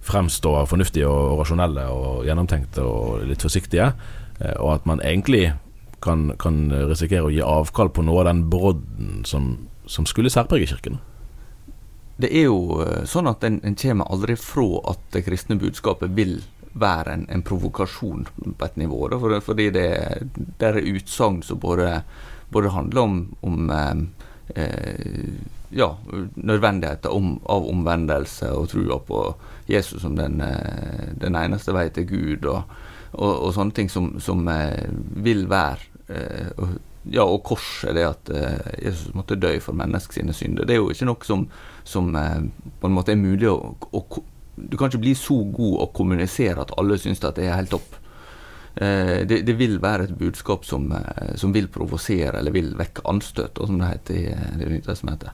fremstå 0.04 0.52
fornuftige 0.68 1.08
og 1.08 1.38
rasjonelle 1.40 1.86
og 1.88 2.26
gjennomtenkte 2.28 2.84
og 2.84 3.24
litt 3.30 3.44
forsiktige, 3.44 3.92
eh, 4.40 4.56
og 4.58 4.74
at 4.76 4.88
man 4.90 5.02
egentlig 5.06 5.52
kan, 6.04 6.32
kan, 6.40 6.68
risikere 6.90 7.30
å 7.30 7.32
gi 7.32 7.40
avkall 7.40 7.88
på 7.94 8.04
noe 8.04 8.20
av 8.20 8.28
den 8.28 8.44
brodden 8.52 9.22
som, 9.24 9.54
som 9.88 10.04
skulle 10.08 10.32
særprege 10.32 10.68
Kirken. 10.68 10.98
Det 12.20 12.30
er 12.30 12.46
jo 12.46 12.82
eh, 12.84 13.06
sånn 13.10 13.30
at 13.30 13.46
en, 13.46 13.60
en 13.64 13.78
kommer 13.78 14.10
aldri 14.12 14.36
fra 14.38 14.66
at 14.92 15.08
det 15.14 15.24
kristne 15.26 15.56
budskapet 15.58 16.12
vil 16.18 16.36
være 16.74 17.14
en, 17.14 17.26
en 17.30 17.42
provokasjon 17.46 18.26
på 18.58 18.66
et 18.66 18.78
nivå. 18.80 19.00
Da, 19.12 19.18
for, 19.22 19.40
fordi 19.46 19.70
det, 19.74 19.88
det 20.34 20.70
er 20.70 20.80
utsagn 20.94 21.42
som 21.46 21.60
både, 21.62 22.00
både, 22.54 22.72
handler 22.74 23.02
om, 23.02 23.18
om 23.46 23.70
eh, 23.70 25.28
ja, 25.74 25.90
nødvendigheten 26.34 27.10
om, 27.10 27.36
av 27.50 27.68
omvendelse 27.70 28.50
og 28.54 28.68
trua 28.74 28.98
på 28.98 29.26
Jesus 29.70 30.02
som 30.02 30.18
den, 30.18 30.40
eh, 30.44 31.14
den 31.20 31.38
eneste 31.38 31.74
vei 31.76 31.88
til 31.94 32.10
Gud. 32.10 32.50
og 32.50 32.64
og, 33.14 33.30
og 33.46 33.52
sånne 33.54 33.74
ting 33.76 33.90
som, 33.92 34.14
som 34.22 34.42
eh, 34.50 34.88
vil 35.24 35.46
være 35.50 36.10
eh, 36.10 36.64
ja, 37.12 37.24
og 37.24 37.42
korset, 37.46 37.94
det 37.96 38.06
at 38.08 38.30
eh, 38.34 38.70
Jesus 38.86 39.14
måtte 39.14 39.38
dø 39.38 39.52
for 39.62 39.76
menneskets 39.76 40.38
synder. 40.38 40.66
Det 40.66 40.76
er 40.76 40.80
jo 40.80 40.92
ikke 40.92 41.08
noe 41.08 41.28
som, 41.28 41.44
som 41.86 42.14
eh, 42.18 42.40
på 42.80 42.88
en 42.88 42.96
måte 42.96 43.14
er 43.14 43.20
mulig 43.20 43.50
å, 43.52 43.58
å 43.76 44.04
Du 44.56 44.76
kan 44.78 44.90
ikke 44.90 45.02
bli 45.02 45.14
så 45.18 45.40
god 45.44 45.76
å 45.82 45.90
kommunisere 45.96 46.62
at 46.62 46.74
alle 46.78 46.98
syns 47.00 47.22
at 47.24 47.38
det 47.38 47.48
er 47.48 47.58
helt 47.58 47.74
topp. 47.74 48.00
Eh, 48.74 49.22
det, 49.28 49.42
det 49.46 49.54
vil 49.58 49.78
være 49.82 50.08
et 50.08 50.18
budskap 50.18 50.64
som, 50.66 50.90
eh, 50.92 51.34
som 51.38 51.54
vil 51.54 51.68
provosere 51.70 52.38
eller 52.40 52.54
vil 52.54 52.74
vekke 52.78 53.06
anstøt, 53.10 53.58
og 53.58 53.70
som 53.70 53.78
det 53.78 53.92
heter 53.92 54.18
i 54.18 54.26
eh, 54.32 54.52
Det 54.58 54.70
nye 54.72 54.86
testamentet. 54.86 55.30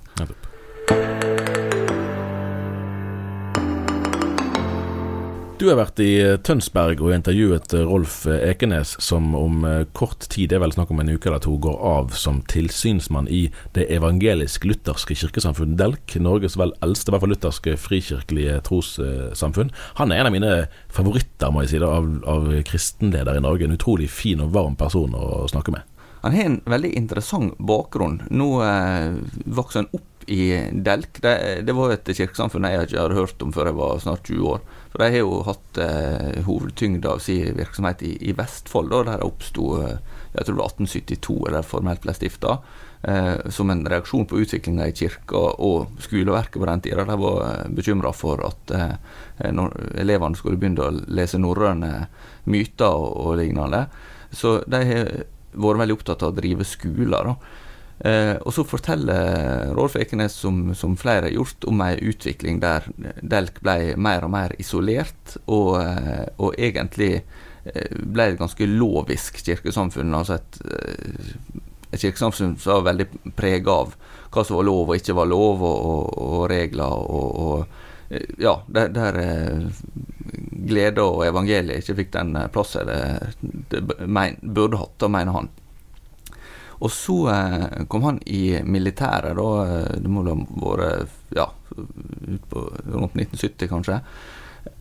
Du 5.61 5.67
har 5.69 5.77
vært 5.77 6.01
i 6.01 6.15
eh, 6.17 6.39
Tønsberg 6.41 7.03
og 7.05 7.11
intervjuet 7.13 7.75
eh, 7.77 7.83
Rolf 7.85 8.23
eh, 8.25 8.47
Ekenes, 8.49 8.95
som 9.05 9.35
om 9.37 9.67
kort 9.93 10.25
tid, 10.33 10.49
det 10.49 10.57
er 10.57 10.63
vel 10.63 10.73
snakk 10.73 10.89
om 10.95 11.03
en 11.03 11.11
uke 11.13 11.29
eller 11.29 11.43
to, 11.45 11.59
går 11.61 11.77
av 11.85 12.15
som 12.17 12.39
tilsynsmann 12.49 13.29
i 13.29 13.43
Det 13.77 13.85
evangelisk-lutherske 13.93 15.19
kirkesamfunn 15.21 15.77
Delk, 15.77 16.17
Norges 16.17 16.57
vel 16.57 16.73
eldste, 16.81 17.11
i 17.11 17.13
hvert 17.13 17.27
fall 17.27 17.35
lutherske 17.35 17.77
frikirkelige 17.77 18.57
trossamfunn. 18.71 19.75
Han 20.01 20.17
er 20.17 20.23
en 20.23 20.31
av 20.31 20.37
mine 20.39 20.55
favoritter, 20.89 21.53
må 21.53 21.67
jeg 21.67 21.75
si, 21.75 21.85
da, 21.85 21.93
av, 21.93 22.09
av 22.25 22.49
kristenledere 22.65 23.37
i 23.37 23.45
Norge. 23.45 23.69
En 23.69 23.77
utrolig 23.77 24.09
fin 24.09 24.41
og 24.41 24.57
varm 24.57 24.81
person 24.81 25.13
å 25.13 25.45
snakke 25.53 25.77
med. 25.77 25.85
Han 26.23 26.33
har 26.37 26.49
en 26.49 26.61
veldig 26.69 26.97
interessant 26.97 27.61
bakgrunn. 27.61 28.23
Nå 28.33 28.49
eh, 28.65 29.13
vokste 29.45 29.85
han 29.85 29.93
opp 29.93 30.25
i 30.31 30.53
Delk. 30.73 31.21
Det, 31.21 31.35
det 31.69 31.77
var 31.77 31.95
et 31.95 32.09
kirkesamfunn 32.09 32.69
jeg 32.69 32.89
ikke 32.89 33.03
hadde 33.05 33.21
hørt 33.21 33.45
om 33.45 33.53
før 33.53 33.71
jeg 33.71 33.79
var 33.85 34.03
snart 34.05 34.29
20 34.29 34.55
år. 34.55 34.65
For 34.91 35.03
de 35.03 35.11
har 35.15 35.23
jo 35.23 35.43
hatt 35.47 35.79
eh, 35.79 36.41
hovedtyngde 36.47 37.11
av 37.11 37.21
sin 37.23 37.55
virksomhet 37.59 38.03
i, 38.03 38.17
i 38.27 38.35
Vestfold, 38.37 38.91
da, 38.91 39.05
der 39.07 39.23
det 39.23 39.29
oppsto 39.29 39.67
eh, 39.85 39.99
jeg 40.33 40.47
tror 40.47 40.55
det 40.55 40.61
var 40.61 40.71
1872, 40.71 41.37
eller 41.49 41.67
formelt 41.67 42.05
ble 42.05 42.13
stifta, 42.15 42.53
eh, 43.03 43.49
som 43.51 43.71
en 43.71 43.83
reaksjon 43.91 44.29
på 44.31 44.39
utviklinga 44.45 44.87
i 44.87 44.95
kirka 44.95 45.41
og 45.59 45.97
skoleverket 46.03 46.61
på 46.61 46.69
den 46.69 46.85
tida. 46.85 47.07
De 47.09 47.17
var 47.19 47.41
eh, 47.47 47.73
bekymra 47.75 48.13
for 48.15 48.45
at 48.47 48.75
eh, 48.77 49.51
når 49.51 49.75
elevene 49.99 50.39
skulle 50.39 50.61
begynne 50.61 50.87
å 50.87 50.95
lese 51.11 51.41
norrøne 51.43 52.07
myter 52.47 52.95
og, 52.95 53.11
og 53.25 53.41
lignende. 53.43 53.89
Så 54.31 54.61
de 54.71 54.85
har 54.87 55.11
vært 55.51 55.83
veldig 55.83 55.99
opptatt 55.99 56.23
av 56.23 56.31
å 56.31 56.39
drive 56.39 56.69
skoler. 56.69 57.33
da. 57.33 57.35
Eh, 58.05 58.37
og 58.49 58.55
så 58.57 58.65
forteller 58.65 59.75
Rolf 59.77 59.97
Ekenes, 60.01 60.33
som, 60.33 60.75
som 60.75 60.97
flere 60.97 61.29
har 61.29 61.35
gjort, 61.35 61.67
om 61.69 61.83
ei 61.85 61.99
utvikling 62.09 62.61
der 62.63 62.87
Delk 63.21 63.61
ble 63.61 63.93
mer 64.01 64.25
og 64.25 64.33
mer 64.33 64.55
isolert, 64.63 65.37
og, 65.45 65.75
eh, 65.83 66.25
og 66.41 66.57
egentlig 66.57 67.13
eh, 67.19 67.93
ble 68.01 68.31
et 68.31 68.41
ganske 68.41 68.71
lovisk 68.71 69.43
kirkesamfunn. 69.45 70.17
Altså 70.17 70.39
et, 70.39 70.63
eh, 70.65 71.61
et 71.91 72.01
kirkesamfunn 72.01 72.57
som 72.63 72.81
var 72.81 72.89
veldig 72.95 73.09
prega 73.37 73.77
av 73.85 73.93
hva 74.31 74.47
som 74.47 74.61
var 74.63 74.69
lov 74.71 74.89
og 74.89 74.97
ikke 74.97 75.19
var 75.21 75.29
lov, 75.29 75.61
og, 75.61 75.87
og, 75.93 76.19
og 76.31 76.51
regler 76.55 76.99
og, 77.19 77.31
og 77.47 77.87
Ja, 78.43 78.57
der, 78.67 78.89
der 78.91 79.17
glede 80.67 81.03
og 81.05 81.21
evangeliet 81.23 81.85
ikke 81.85 81.95
fikk 82.01 82.09
den 82.17 82.33
plassen 82.51 82.89
det, 82.89 82.97
det 83.71 83.83
burde 84.43 84.81
hatt, 84.81 85.05
mener 85.07 85.37
han. 85.37 85.51
Og 86.81 86.91
så 86.91 87.17
eh, 87.29 87.85
kom 87.93 88.03
han 88.09 88.21
i 88.27 88.59
militæret, 88.65 89.37
da. 89.37 89.49
eh, 89.69 89.97
Det 90.01 90.09
må 90.11 90.23
ha 90.25 90.35
vært 90.35 91.09
ja, 91.37 91.49
på, 92.51 92.63
rundt 92.89 93.17
1970, 93.21 93.69
kanskje. 93.69 94.01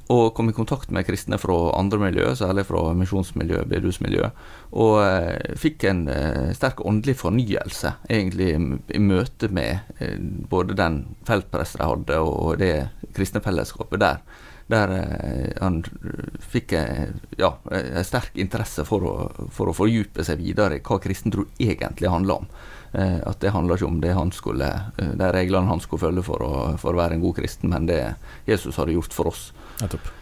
Og 0.09 0.31
kom 0.33 0.47
i 0.49 0.55
kontakt 0.57 0.89
med 0.91 1.05
kristne 1.05 1.37
fra 1.37 1.55
andre 1.77 1.99
miljø, 2.01 2.31
særlig 2.35 2.63
fra 2.65 2.81
misjonsmiljø, 2.97 3.59
bedehusmiljø. 3.69 4.29
Og 4.81 4.95
eh, 5.03 5.53
fikk 5.59 5.85
en 5.91 6.01
sterk 6.57 6.81
åndelig 6.87 7.17
fornyelse, 7.21 7.91
egentlig, 8.09 8.49
i- 8.55 8.99
møte 9.03 9.51
med 9.53 9.99
både 10.49 10.75
den 10.79 11.01
feltprest 11.29 11.77
de 11.77 11.85
hadde, 11.91 12.17
og 12.25 12.57
det 12.63 12.73
kristne 13.13 13.43
fellesskapet 13.45 14.01
der. 14.01 14.23
Der 14.69 14.91
eh, 14.93 15.53
han 15.57 15.79
fikk 16.51 16.75
eh, 16.77 17.07
ja, 17.41 17.55
en 17.73 18.05
sterk 18.05 18.37
interesse 18.37 18.85
for 18.85 19.05
å, 19.09 19.13
for 19.53 19.71
å 19.71 19.73
fordype 19.73 20.25
seg 20.25 20.43
videre 20.43 20.77
i 20.77 20.83
hva 20.85 20.99
kristen 21.01 21.33
tro 21.33 21.47
egentlig 21.57 22.11
handler 22.13 22.43
om. 22.43 22.51
Eh, 22.91 23.17
at 23.25 23.41
det 23.41 23.53
handler 23.53 23.77
ikke 23.77 23.89
om 23.89 23.99
det 24.01 24.13
han 24.17 24.31
skulle, 24.33 24.69
eh, 24.97 25.11
de 25.17 25.31
reglene 25.33 25.69
han 25.69 25.81
skulle 25.81 26.05
følge 26.05 26.25
for 26.25 26.45
å, 26.45 26.53
for 26.81 26.93
å 26.93 27.01
være 27.01 27.17
en 27.17 27.25
god 27.25 27.39
kristen, 27.41 27.73
men 27.73 27.89
det 27.89 27.99
Jesus 28.49 28.77
hadde 28.77 28.93
gjort 28.97 29.13
for 29.17 29.33
oss. 29.33 29.49
Nettopp. 29.81 30.15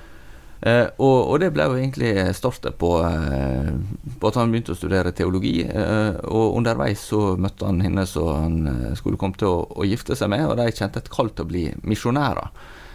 Eh, 0.61 0.87
og, 0.97 1.17
og 1.29 1.35
det 1.43 1.51
ble 1.53 1.67
jo 1.69 1.77
egentlig 1.77 2.11
startet 2.33 2.79
på, 2.81 2.95
eh, 3.05 3.69
på 4.17 4.31
at 4.31 4.39
han 4.39 4.51
begynte 4.51 4.73
å 4.73 4.79
studere 4.79 5.13
teologi. 5.15 5.59
Eh, 5.67 6.17
og 6.25 6.57
underveis 6.57 7.03
så 7.11 7.35
møtte 7.37 7.67
han 7.67 7.83
henne 7.85 8.07
som 8.09 8.31
han 8.33 8.57
eh, 8.71 8.95
skulle 8.97 9.19
komme 9.21 9.37
til 9.37 9.51
å, 9.51 9.61
å 9.77 9.87
gifte 9.87 10.17
seg 10.17 10.31
med, 10.33 10.47
og 10.47 10.57
de 10.57 10.71
kjente 10.73 11.03
et 11.03 11.13
kall 11.13 11.29
til 11.29 11.45
å 11.45 11.51
bli 11.51 11.67
misjonærer. 11.87 12.49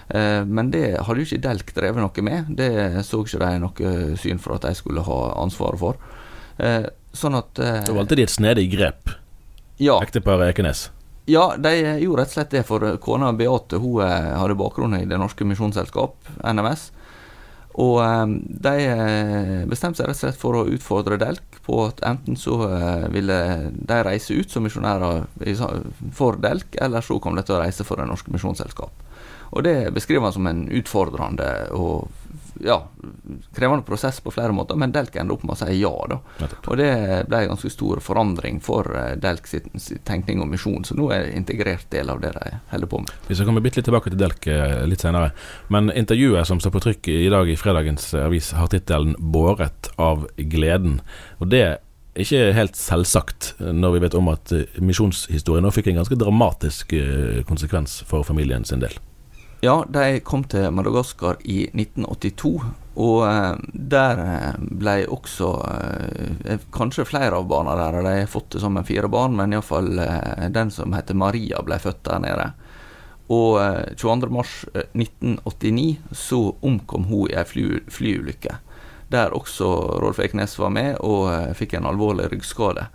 Eh, 0.09 0.44
men 0.44 0.71
det 0.73 0.99
hadde 1.00 1.23
jo 1.23 1.28
ikke 1.28 1.42
Delk 1.47 1.75
drevet 1.76 2.02
noe 2.02 2.25
med. 2.26 2.50
Det 2.59 3.04
så 3.06 3.23
ikke 3.23 3.42
de 3.42 3.52
noe 3.62 3.92
syn 4.21 4.40
for 4.42 4.56
at 4.56 4.66
de 4.66 4.75
skulle 4.78 5.04
ha 5.06 5.21
ansvaret 5.42 5.80
for. 5.80 6.00
Eh, 6.59 6.88
sånn 7.12 7.37
at 7.38 7.52
Da 7.59 7.92
valgte 7.92 8.16
de 8.16 8.25
et 8.26 8.32
snedig 8.32 8.71
grep, 8.73 9.12
ja, 9.82 9.99
ekteparet 10.00 10.52
Ekenes. 10.52 10.87
ja, 11.28 11.54
de 11.56 11.73
gjorde 12.02 12.23
rett 12.23 12.32
og 12.32 12.37
slett 12.38 12.54
det, 12.54 12.64
for 12.68 12.97
kona 13.04 13.32
Beate 13.37 13.80
hun 13.80 14.00
eh, 14.04 14.32
hadde 14.38 14.56
bakgrunn 14.59 14.97
i 14.97 15.04
Det 15.09 15.18
Norske 15.21 15.44
Misjonsselskap, 15.49 16.16
NMS. 16.44 16.90
Og 17.80 18.02
de 18.37 18.73
bestemte 19.64 20.02
seg 20.02 20.11
rett 20.11 20.18
og 20.18 20.21
slett 20.21 20.37
for 20.37 20.59
å 20.59 20.66
utfordre 20.68 21.16
Delk 21.16 21.56
på 21.64 21.78
at 21.87 22.02
enten 22.04 22.37
så 22.37 22.59
ville 23.09 23.38
de 23.73 24.00
reise 24.04 24.37
ut 24.37 24.52
som 24.52 24.66
misjonærer 24.66 25.25
for 26.12 26.37
Delk, 26.37 26.76
eller 26.76 27.00
så 27.00 27.16
kom 27.16 27.38
de 27.38 27.44
til 27.49 27.56
å 27.56 27.62
reise 27.62 27.87
for 27.88 27.97
Det 27.97 28.04
Norske 28.11 28.35
Misjonsselskap. 28.35 28.92
Og 29.52 29.64
det 29.66 29.92
beskriver 29.94 30.26
han 30.26 30.35
som 30.35 30.49
en 30.49 30.66
utfordrende 30.73 31.49
og 31.76 32.11
ja, 32.62 32.88
krevende 33.54 33.82
prosess 33.82 34.21
på 34.21 34.30
flere 34.30 34.52
måter, 34.52 34.76
men 34.78 34.92
Delk 34.92 35.16
ender 35.16 35.35
opp 35.35 35.44
med 35.47 35.54
å 35.54 35.59
si 35.61 35.76
ja, 35.80 35.92
da. 36.09 36.18
Og 36.71 36.78
det 36.78 36.90
ble 37.28 37.42
en 37.42 37.52
ganske 37.52 37.71
stor 37.73 38.00
forandring 38.04 38.61
for 38.64 38.88
eh, 38.97 39.14
Delk 39.21 39.49
sitt, 39.50 39.68
sitt 39.82 40.04
tenkning 40.09 40.42
og 40.44 40.50
misjon, 40.52 40.85
så 40.87 40.97
nå 40.99 41.09
er 41.11 41.25
det 41.25 41.32
en 41.32 41.42
integrert 41.42 41.88
del 41.92 42.12
av 42.12 42.23
det 42.23 42.32
de 42.37 42.56
holder 42.73 42.92
på 42.92 43.02
med. 43.04 43.14
Vi 43.28 43.38
skal 43.38 43.49
komme 43.49 43.64
litt 43.64 43.78
tilbake 43.80 44.12
til 44.12 44.21
Delk 44.21 44.49
eh, 44.52 44.82
litt 44.88 45.04
senere. 45.04 45.32
Men 45.75 45.90
intervjuet 45.90 46.49
som 46.49 46.61
står 46.62 46.76
på 46.76 46.85
trykk 46.87 47.12
i 47.14 47.30
dag 47.32 47.50
i 47.50 47.59
fredagens 47.59 48.12
avis, 48.14 48.52
har 48.56 48.71
tittelen 48.73 49.16
'Båret 49.18 49.92
av 49.97 50.28
gleden'. 50.37 51.00
Og 51.40 51.50
det 51.52 51.64
er 51.66 51.80
ikke 52.23 52.52
helt 52.52 52.76
selvsagt 52.76 53.54
når 53.61 53.97
vi 53.97 54.02
vet 54.04 54.18
om 54.18 54.28
at 54.32 54.52
eh, 54.54 54.82
misjonshistorien 54.85 55.64
nå 55.64 55.73
fikk 55.75 55.90
en 55.92 56.02
ganske 56.02 56.21
dramatisk 56.21 56.92
eh, 56.97 57.40
konsekvens 57.49 58.02
for 58.09 58.26
familien 58.28 58.68
sin 58.68 58.85
del. 58.85 59.00
Ja, 59.64 59.85
de 59.88 60.21
kom 60.26 60.42
til 60.50 60.73
Madagaskar 60.75 61.37
i 61.47 61.69
1982, 61.69 62.49
og 62.99 63.19
eh, 63.28 63.61
der 63.95 64.23
eh, 64.25 64.57
ble 64.59 64.95
også 65.07 65.50
eh, 65.69 66.64
kanskje 66.75 67.04
flere 67.07 67.38
av 67.38 67.47
barna 67.47 67.76
der, 67.78 68.00
de 68.02 68.14
har 68.25 68.33
fått 68.33 68.49
det 68.57 68.62
sammen 68.64 68.83
fire 68.88 69.07
barn, 69.07 69.37
men 69.38 69.54
iallfall 69.54 69.92
den 70.50 70.75
som 70.75 70.97
heter 70.99 71.14
Maria, 71.14 71.62
ble 71.62 71.78
født 71.78 72.02
der 72.09 72.25
nede. 72.25 72.49
Og 73.31 73.61
eh, 73.62 73.95
22. 74.02 74.33
mars 74.35 74.57
eh, 74.75 74.90
1989 74.99 75.87
så 76.11 76.40
omkom 76.59 77.07
hun 77.12 77.31
i 77.31 77.38
ei 77.38 77.47
fly, 77.47 77.69
flyulykke, 77.87 78.59
der 79.14 79.38
også 79.38 79.71
Rolf 80.02 80.19
Eknes 80.26 80.59
var 80.59 80.75
med 80.75 80.99
og 81.07 81.54
fikk 81.54 81.78
en 81.78 81.87
alvorlig 81.87 82.33
ryggskade. 82.35 82.88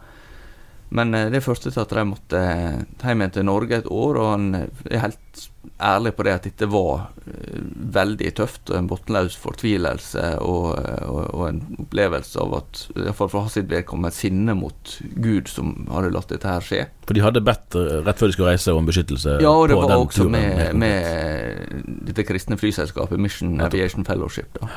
Men 0.90 1.14
eh, 1.14 1.28
det 1.34 1.44
førte 1.44 1.68
til 1.72 1.82
at 1.84 1.92
de 1.92 2.04
måtte 2.08 2.40
eh, 2.40 2.82
hjem 3.04 3.22
igjen 3.26 3.32
til 3.36 3.46
Norge 3.48 3.82
et 3.82 3.88
år, 3.92 4.18
og 4.22 4.28
han 4.32 4.46
er 4.56 5.02
helt 5.04 5.48
ærlig 5.84 6.14
på 6.16 6.24
det 6.24 6.32
at 6.34 6.46
dette 6.48 6.70
var 6.72 7.10
eh, 7.28 7.58
veldig 7.98 8.30
tøft, 8.40 8.70
og 8.72 8.78
en 8.80 8.88
bunnløs 8.88 9.36
fortvilelse 9.42 10.24
og, 10.46 10.70
eh, 10.80 11.02
og, 11.12 11.20
og 11.36 11.44
en 11.50 11.60
opplevelse 11.84 12.40
av 12.40 12.56
at, 12.62 12.86
iallfall 12.96 13.30
for 13.34 13.44
hans 13.50 13.58
vedkommende, 13.60 14.14
et 14.16 14.20
sinne 14.22 14.56
mot 14.56 14.94
Gud 15.28 15.52
som 15.52 15.74
hadde 15.92 16.14
latt 16.16 16.32
dette 16.32 16.48
her 16.48 16.64
skje. 16.64 16.86
For 17.10 17.20
de 17.20 17.26
hadde 17.26 17.44
bedt 17.46 17.76
eh, 17.82 17.92
rett 18.08 18.24
før 18.24 18.32
de 18.32 18.38
skulle 18.38 18.56
reise 18.56 18.78
om 18.80 18.88
beskyttelse 18.88 19.36
Ja, 19.44 19.52
og 19.52 19.68
det 19.68 19.78
var 19.82 19.92
den 19.92 20.06
også 20.08 20.24
turen. 20.24 20.40
med, 20.40 20.82
med 20.86 21.94
dette 22.08 22.24
kristne 22.32 22.56
flyselskapet, 22.58 23.20
Mission 23.20 23.60
Aviation 23.62 24.08
Fellowship. 24.08 24.56
da. 24.62 24.72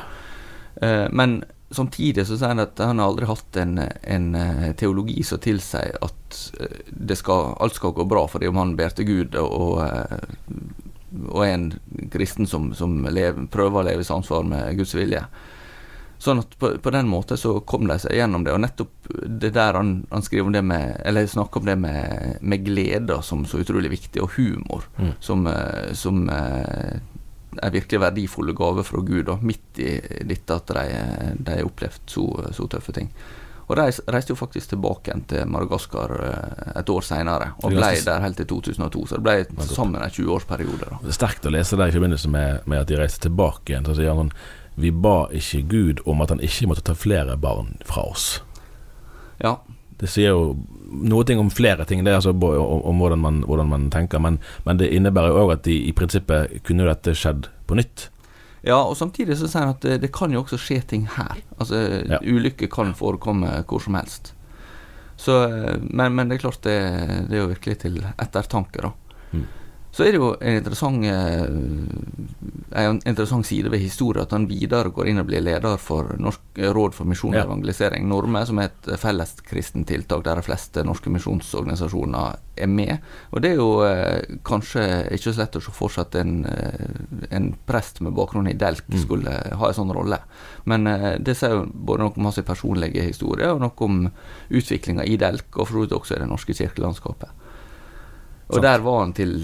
Eh, 0.83 1.07
Men 1.11 1.39
samtidig 1.71 2.25
så 2.27 2.37
sier 2.37 2.53
han 2.53 2.63
at 2.63 2.79
han 2.79 2.99
har 2.99 3.11
aldri 3.11 3.27
hatt 3.29 3.57
en, 3.61 3.79
en 3.79 4.35
eh, 4.35 4.71
teologi 4.79 5.23
som 5.23 5.39
tilsier 5.43 5.97
at 6.01 6.39
eh, 6.59 6.81
det 6.91 7.17
skal, 7.19 7.55
alt 7.59 7.77
skal 7.77 7.95
gå 7.97 8.05
bra 8.09 8.25
fordi 8.31 8.49
om 8.51 8.59
han 8.61 8.75
ber 8.79 8.93
til 8.95 9.07
Gud 9.09 9.37
og, 9.39 9.51
og, 9.51 9.81
eh, 9.85 11.45
er 11.45 11.53
en 11.53 11.71
kristen 12.11 12.47
som, 12.47 12.71
som 12.75 13.01
lever, 13.09 13.47
prøver 13.51 13.81
å 13.81 13.87
leve 13.89 14.05
i 14.05 14.07
samsvar 14.07 14.45
med 14.47 14.77
Guds 14.79 14.95
vilje. 14.95 15.25
Sånn 16.21 16.39
at 16.39 16.53
på, 16.61 16.69
på 16.77 16.91
den 16.93 17.07
måten 17.09 17.39
så 17.39 17.55
kom 17.65 17.87
de 17.89 17.97
seg 17.99 18.13
gjennom 18.13 18.43
det, 18.45 18.53
og 18.53 18.61
nettopp 18.61 19.09
det 19.41 19.49
der 19.55 19.73
han, 19.73 20.03
han 20.11 20.21
skriver 20.21 20.51
om 20.51 20.53
det 20.53 20.61
med 20.69 21.01
Eller 21.09 21.25
snakker 21.27 21.59
om 21.59 21.65
det 21.65 21.75
med, 21.81 22.37
med 22.45 22.63
glede 22.67 23.17
som 23.25 23.41
så 23.49 23.63
utrolig 23.63 23.89
viktig, 23.97 24.21
og 24.21 24.35
humor 24.37 24.85
Mm. 25.01 25.11
som, 25.19 25.47
eh, 25.47 25.93
som 25.97 26.29
en 27.57 27.71
virkelig 27.71 27.99
verdifull 27.99 28.53
gave 28.55 28.83
fra 28.87 29.01
Gud, 29.01 29.25
da, 29.27 29.37
midt 29.41 29.79
i 29.79 29.95
dette 30.27 30.55
at 30.55 30.73
de, 30.75 31.51
har 31.51 31.63
opplevd 31.67 32.03
så, 32.05 32.25
så, 32.55 32.67
tøffe 32.71 32.95
ting. 32.95 33.11
Og 33.71 33.77
De 33.77 33.85
reiste 34.11 34.33
jo 34.33 34.35
faktisk 34.35 34.73
tilbake 34.73 35.07
igjen 35.07 35.21
til 35.31 35.47
Madagaskar 35.47 36.13
eh, 36.27 36.71
et 36.81 36.89
år 36.91 37.05
seinere, 37.07 37.53
og 37.63 37.71
ble 37.71 37.91
der 38.03 38.23
helt 38.25 38.39
til 38.41 38.49
2002. 38.49 39.05
Så 39.07 39.19
det 39.19 39.23
ble 39.23 39.67
sammen 39.69 40.01
en 40.01 40.11
20-årsperiode. 40.11 40.89
Det 41.03 41.13
er 41.13 41.15
sterkt 41.15 41.47
å 41.47 41.53
lese 41.53 41.79
det 41.79 41.87
i 41.87 41.95
forbindelse 41.95 42.31
med, 42.33 42.67
med 42.67 42.83
at 42.83 42.91
de 42.91 42.99
reiste 42.99 43.29
tilbake 43.29 43.71
igjen. 43.71 43.87
Så 43.87 43.95
sier 43.99 44.17
han 44.17 44.33
vi 44.81 44.91
ba 44.91 45.27
ikke 45.35 45.61
Gud 45.71 46.03
om 46.07 46.23
at 46.23 46.31
han 46.31 46.43
ikke 46.43 46.67
måtte 46.71 46.83
ta 46.87 46.95
flere 46.97 47.37
barn 47.39 47.75
fra 47.87 48.05
oss. 48.11 48.27
Ja, 49.41 49.57
det 50.01 50.09
sier 50.09 50.33
jo 50.33 50.55
noe 50.91 51.25
ting 51.27 51.39
om 51.39 51.51
flere 51.53 51.85
ting, 51.87 52.03
det 52.03 52.11
er 52.11 52.19
altså 52.19 52.33
om, 52.33 52.81
om 52.89 53.03
hvordan, 53.03 53.21
man, 53.21 53.43
hvordan, 53.47 53.69
man, 53.69 53.89
tenker. 53.93 54.19
Men, 54.23 54.39
men 54.65 54.81
det 54.81 54.89
innebærer 54.91 55.31
jo 55.31 55.45
òg 55.45 55.53
at 55.59 55.63
de, 55.67 55.77
i 55.87 55.93
prinsippet 55.95 56.57
kunne 56.67 56.87
dette 56.89 57.13
skjedd 57.17 57.51
på 57.69 57.77
nytt. 57.77 58.09
Ja, 58.65 58.77
og 58.81 58.97
samtidig 58.97 59.39
så 59.39 59.49
sier 59.49 59.65
han 59.65 59.75
at 59.75 59.85
det, 59.85 60.01
det 60.03 60.11
kan 60.13 60.33
jo 60.33 60.43
også 60.43 60.59
skje 60.61 60.81
ting 60.89 61.07
her. 61.15 61.39
Altså, 61.57 61.79
ja. 62.09 62.19
Ulykker 62.21 62.69
kan 62.73 62.93
forekomme 62.97 63.61
hvor 63.69 63.81
som 63.81 63.97
helst. 63.97 64.33
Så, 65.21 65.37
men, 65.81 66.15
men, 66.17 66.29
det 66.29 66.39
er 66.39 66.43
klart 66.47 66.63
det, 66.65 66.77
det 67.29 67.37
er 67.37 67.43
jo 67.43 67.49
virkelig 67.53 67.77
til 67.83 67.99
ettertanke, 68.01 68.81
da. 68.81 68.93
Mm. 69.31 69.45
Så 69.91 70.05
er 70.05 70.13
det 70.13 70.21
jo 70.21 70.29
en 70.39 70.55
interessant, 70.55 71.03
eh, 71.03 71.41
en 72.79 72.99
interessant 73.03 73.45
side 73.45 73.67
ved 73.73 73.81
historien 73.83 74.23
at 74.23 74.31
han 74.31 74.45
videre 74.47 74.91
går 74.95 75.09
inn 75.11 75.19
og 75.19 75.27
blir 75.27 75.43
leder 75.43 75.75
for 75.83 76.13
Norsk 76.15 76.61
råd 76.77 76.95
for 76.95 77.09
misjon 77.09 77.35
og 77.35 77.41
evangelisering, 77.41 78.07
Norme, 78.07 78.45
som 78.47 78.61
er 78.63 78.69
et 78.69 78.87
felleskristent 79.01 79.89
tiltak 79.91 80.23
der 80.23 80.39
de 80.39 80.45
fleste 80.47 80.85
norske 80.87 81.11
misjonsorganisasjoner 81.11 82.39
er 82.55 82.71
med. 82.71 83.03
Og 83.35 83.43
det 83.43 83.51
er 83.51 83.59
jo 83.59 83.67
eh, 83.83 84.39
kanskje 84.47 84.87
ikke 85.11 85.27
så 85.27 85.35
lett 85.43 85.59
å 85.59 85.63
se 85.67 85.75
for 85.75 85.91
seg 85.91 86.07
at 86.07 86.19
en, 86.23 86.33
eh, 86.47 87.27
en, 87.35 87.51
prest 87.67 87.99
med 87.99 88.15
bakgrunn 88.15 88.47
i 88.47 88.55
Delk 88.55 88.87
mm. 88.87 88.99
skulle 89.03 89.35
ha 89.59 89.67
en 89.67 89.75
sånn 89.75 89.91
rolle. 89.91 90.21
Men 90.71 90.87
det 91.19 91.35
sier 91.35 91.57
jo 91.57 91.67
både 91.67 92.05
noe 92.05 92.15
om 92.15 92.29
hans 92.29 92.39
personlige 92.47 93.03
historie 93.03 93.51
og 93.51 93.59
noe 93.59 93.83
om 93.83 94.05
utviklinga 94.47 95.03
i 95.03 95.19
Delk, 95.19 95.51
og 95.57 95.65
for 95.65 95.75
så 95.75 95.83
vidt 95.83 95.99
også 95.99 96.15
i 96.15 96.23
det 96.23 96.31
norske 96.31 96.55
kirkelandskapet. 96.55 97.40
Og 98.51 98.63
der 98.63 98.83
var 98.85 99.03
han 99.05 99.13
til 99.17 99.37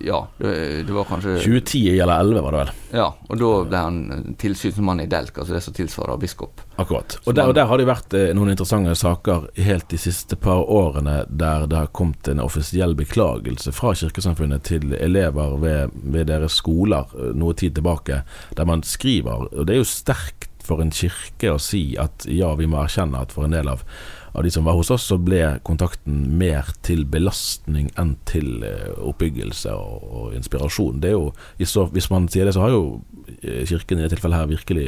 ja, 0.00 0.28
det, 0.38 0.82
det, 0.82 0.92
var 0.92 1.04
kanskje 1.04 1.36
2010 1.36 2.00
eller 2.00 2.20
11 2.20 2.40
var 2.40 2.52
det 2.52 2.58
vel. 2.58 2.70
Ja, 2.90 3.06
og 3.28 3.38
da 3.38 3.50
ble 3.68 3.82
han 3.84 4.34
tilsynsmann 4.40 5.02
i 5.04 5.06
Delk, 5.10 5.38
altså 5.38 5.54
det 5.54 5.62
som 5.64 5.76
tilsvarer 5.76 6.18
biskop. 6.20 6.62
Akkurat. 6.82 7.16
Og 7.24 7.36
der, 7.36 7.50
og 7.50 7.54
der, 7.56 7.68
har 7.70 7.78
det 7.78 7.86
vært 7.88 8.16
eh, 8.18 8.32
noen 8.36 8.52
interessante 8.54 8.94
saker 8.98 9.46
helt 9.62 9.88
de 9.92 10.00
siste 10.00 10.36
par 10.40 10.64
årene 10.66 11.22
der 11.28 11.68
det 11.70 11.78
har 11.78 11.92
kommet 11.94 12.28
en 12.32 12.42
offisiell 12.42 12.96
beklagelse 12.98 13.74
fra 13.76 13.94
kirkesamfunnet 13.98 14.66
til 14.66 14.96
elever 14.98 15.56
ved, 15.62 15.94
ved 16.02 16.30
deres 16.32 16.58
skoler 16.62 17.12
eh, 17.14 17.32
noe 17.38 17.54
tid 17.58 17.76
tilbake, 17.78 18.22
der 18.58 18.68
man 18.68 18.82
skriver, 18.86 19.46
og 19.52 19.68
det 19.68 19.76
er 19.76 19.82
jo 19.84 19.88
sterkt 19.88 20.41
for 20.66 20.82
en 20.82 20.92
kirke 20.94 21.54
å 21.54 21.60
si 21.62 21.92
at 22.00 22.26
ja, 22.30 22.52
vi 22.58 22.68
må 22.70 22.82
erkjenne 22.82 23.22
at 23.22 23.34
for 23.34 23.48
en 23.48 23.56
del 23.56 23.70
av 23.72 23.86
av 24.32 24.42
de 24.42 24.50
som 24.50 24.64
var 24.64 24.72
hos 24.72 24.90
oss, 24.90 25.04
så 25.04 25.18
ble 25.20 25.40
kontakten 25.66 26.22
mer 26.40 26.70
til 26.86 27.04
belastning 27.08 27.90
enn 28.00 28.14
til 28.28 28.64
eh, 28.64 28.92
oppbyggelse 29.04 29.74
og, 29.76 30.06
og 30.08 30.36
inspirasjon. 30.36 31.02
Det 31.02 31.10
er 31.10 31.18
jo, 31.18 31.32
så, 31.68 31.84
Hvis 31.92 32.08
man 32.10 32.28
sier 32.32 32.48
det, 32.48 32.54
så 32.56 32.64
har 32.64 32.72
jo 32.72 33.02
eh, 33.42 33.66
Kirken 33.68 34.00
i 34.00 34.06
dette 34.06 34.16
tilfellet 34.16 34.40
her 34.40 34.54
virkelig 34.54 34.86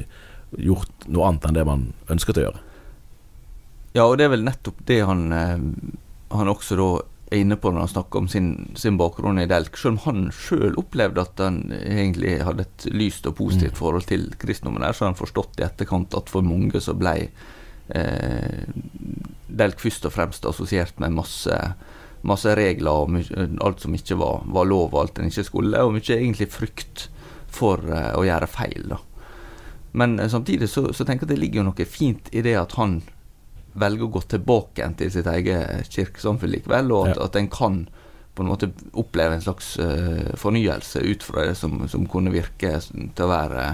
gjort 0.54 1.08
noe 1.10 1.28
annet 1.28 1.48
enn 1.48 1.58
det 1.58 1.66
man 1.68 1.90
ønsket 2.12 2.40
å 2.40 2.46
gjøre. 2.46 2.62
Ja, 3.94 4.06
og 4.06 4.16
det 4.18 4.26
er 4.26 4.32
vel 4.32 4.46
nettopp 4.46 4.80
det 4.88 5.02
han, 5.04 5.26
eh, 5.36 5.66
han 6.32 6.52
også 6.54 6.80
da 6.80 6.88
er 7.34 7.42
inne 7.42 7.58
på 7.60 7.70
når 7.72 7.86
han 7.86 7.92
snakker 7.92 8.22
om 8.22 8.28
sin, 8.30 8.50
sin 8.78 8.98
bakgrunn 9.00 9.40
i 9.42 9.48
Delk. 9.50 9.76
Selv 9.80 9.96
om 9.96 10.02
han 10.06 10.28
sjøl 10.34 10.78
opplevde 10.80 11.24
at 11.24 11.42
han 11.42 11.60
egentlig 11.72 12.38
hadde 12.46 12.66
et 12.66 12.86
lyst 12.94 13.26
og 13.30 13.36
positivt 13.40 13.74
mm. 13.74 13.80
forhold 13.80 14.06
til 14.10 14.28
kristendommen, 14.40 14.86
så 14.92 15.06
har 15.06 15.12
han 15.12 15.20
forstått 15.20 15.60
i 15.60 15.66
etterkant 15.66 16.16
at 16.18 16.32
for 16.32 16.46
mange 16.46 16.80
så 16.82 16.96
ble 16.98 17.16
eh, 17.94 18.62
Delk 19.54 19.82
først 19.82 20.08
og 20.08 20.14
fremst 20.14 20.46
assosiert 20.48 20.98
med 21.02 21.14
masse, 21.14 21.58
masse 22.26 22.54
regler 22.58 23.04
og 23.04 23.58
alt 23.64 23.84
som 23.84 23.94
ikke 23.94 24.18
var, 24.18 24.46
var, 24.46 24.68
lov, 24.70 24.92
og 24.92 25.02
alt 25.04 25.20
en 25.20 25.30
ikke 25.30 25.46
skulle, 25.46 25.82
og 25.82 25.94
mye 25.96 26.16
egentlig 26.18 26.50
frykt 26.52 27.08
for 27.54 27.82
eh, 27.90 28.12
å 28.18 28.24
gjøre 28.26 28.50
feil. 28.50 28.88
da. 28.94 29.00
Men 29.94 30.18
eh, 30.18 30.30
samtidig 30.30 30.68
så, 30.70 30.88
så, 30.92 31.04
tenker 31.04 31.24
jeg 31.24 31.30
at 31.30 31.34
det 31.36 31.42
ligger 31.42 31.66
noe 31.66 31.86
fint 31.88 32.30
i 32.34 32.42
det 32.44 32.56
at 32.58 32.74
han 32.80 33.00
velger 33.74 34.06
å 34.06 34.14
gå 34.14 34.24
tilbake 34.34 34.88
til 34.98 35.12
sitt 35.12 35.28
eget 35.30 35.90
kirkesamfunn 35.90 36.52
likevel, 36.54 36.92
og 36.94 37.10
at, 37.10 37.18
ja. 37.18 37.28
at 37.28 37.38
en 37.40 37.50
kan 37.52 37.84
på 38.34 38.42
en 38.42 38.50
måte 38.50 38.70
oppleve 38.98 39.36
en 39.36 39.44
slags 39.44 39.76
uh, 39.78 40.34
fornyelse 40.38 41.04
ut 41.06 41.22
fra 41.22 41.46
det 41.48 41.54
som, 41.58 41.84
som 41.90 42.06
kunne 42.10 42.34
virke 42.34 42.72
til 42.82 43.26
å 43.26 43.30
være 43.30 43.68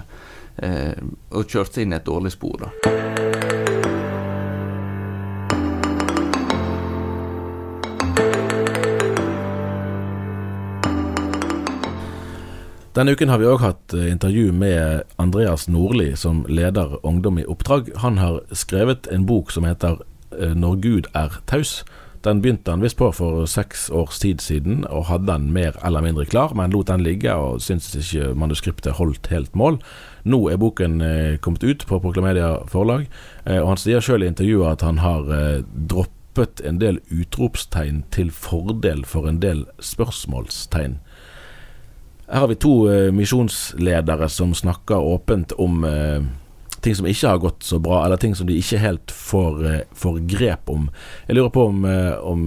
uh, 0.60 1.08
Å 1.32 1.46
kjøre 1.46 1.72
seg 1.72 1.86
inn 1.86 1.96
i 1.96 2.00
et 2.00 2.08
dårlig 2.08 2.34
spor. 2.36 2.66
da. 2.66 3.19
Denne 12.90 13.12
uken 13.14 13.30
har 13.30 13.38
vi 13.38 13.46
òg 13.46 13.60
hatt 13.62 13.92
eh, 13.94 14.08
intervju 14.10 14.50
med 14.50 15.04
Andreas 15.22 15.68
Nordli, 15.70 16.08
som 16.18 16.40
leder 16.50 16.96
Ungdom 17.06 17.36
i 17.38 17.44
oppdrag. 17.46 17.92
Han 18.02 18.16
har 18.18 18.40
skrevet 18.50 19.06
en 19.14 19.28
bok 19.28 19.52
som 19.54 19.62
heter 19.62 20.00
eh, 20.34 20.56
'Når 20.58 20.80
Gud 20.82 21.06
er 21.14 21.38
taus'. 21.46 21.84
Den 22.24 22.42
begynte 22.42 22.70
han 22.70 22.82
visst 22.82 22.98
på 22.98 23.12
for 23.14 23.46
seks 23.46 23.90
års 23.90 24.18
tid 24.18 24.40
siden, 24.42 24.84
og 24.90 25.06
hadde 25.06 25.30
den 25.30 25.52
mer 25.52 25.78
eller 25.86 26.02
mindre 26.02 26.26
klar, 26.26 26.50
men 26.54 26.70
lot 26.70 26.88
den 26.88 27.00
ligge 27.06 27.30
og 27.32 27.60
syntes 27.62 27.94
ikke 27.94 28.34
manuskriptet 28.34 28.98
holdt 28.98 29.30
helt 29.30 29.54
mål. 29.54 29.78
Nå 30.24 30.48
er 30.50 30.58
boken 30.58 31.00
eh, 31.00 31.38
kommet 31.38 31.62
ut 31.62 31.86
på 31.86 32.00
Proklamedia 32.00 32.66
forlag, 32.66 33.06
og 33.46 33.68
han 33.68 33.76
sier 33.78 34.02
sjøl 34.02 34.22
i 34.22 34.26
intervjuet 34.26 34.72
at 34.72 34.82
han 34.82 34.98
har 34.98 35.62
droppet 35.62 36.60
en 36.66 36.82
del 36.82 36.98
utropstegn 37.08 38.02
til 38.10 38.34
fordel 38.34 39.06
for 39.06 39.30
en 39.30 39.38
del 39.38 39.64
spørsmålstegn. 39.78 40.98
Her 42.30 42.44
har 42.44 42.50
vi 42.50 42.58
to 42.62 42.74
uh, 42.86 43.12
misjonsledere 43.12 44.28
som 44.30 44.54
snakker 44.54 44.98
åpent 44.98 45.52
om 45.58 45.84
uh, 45.84 46.22
ting 46.80 46.94
som 46.96 47.08
ikke 47.10 47.28
har 47.28 47.42
gått 47.42 47.66
så 47.66 47.80
bra, 47.82 48.04
eller 48.04 48.20
ting 48.22 48.36
som 48.38 48.46
de 48.46 48.56
ikke 48.56 48.78
helt 48.80 49.10
får, 49.10 49.64
uh, 49.66 49.80
får 49.92 50.20
grep 50.30 50.70
om. 50.70 50.86
Jeg 51.26 51.36
lurer 51.36 51.50
på 51.54 51.66
om, 51.72 51.84
om 52.22 52.46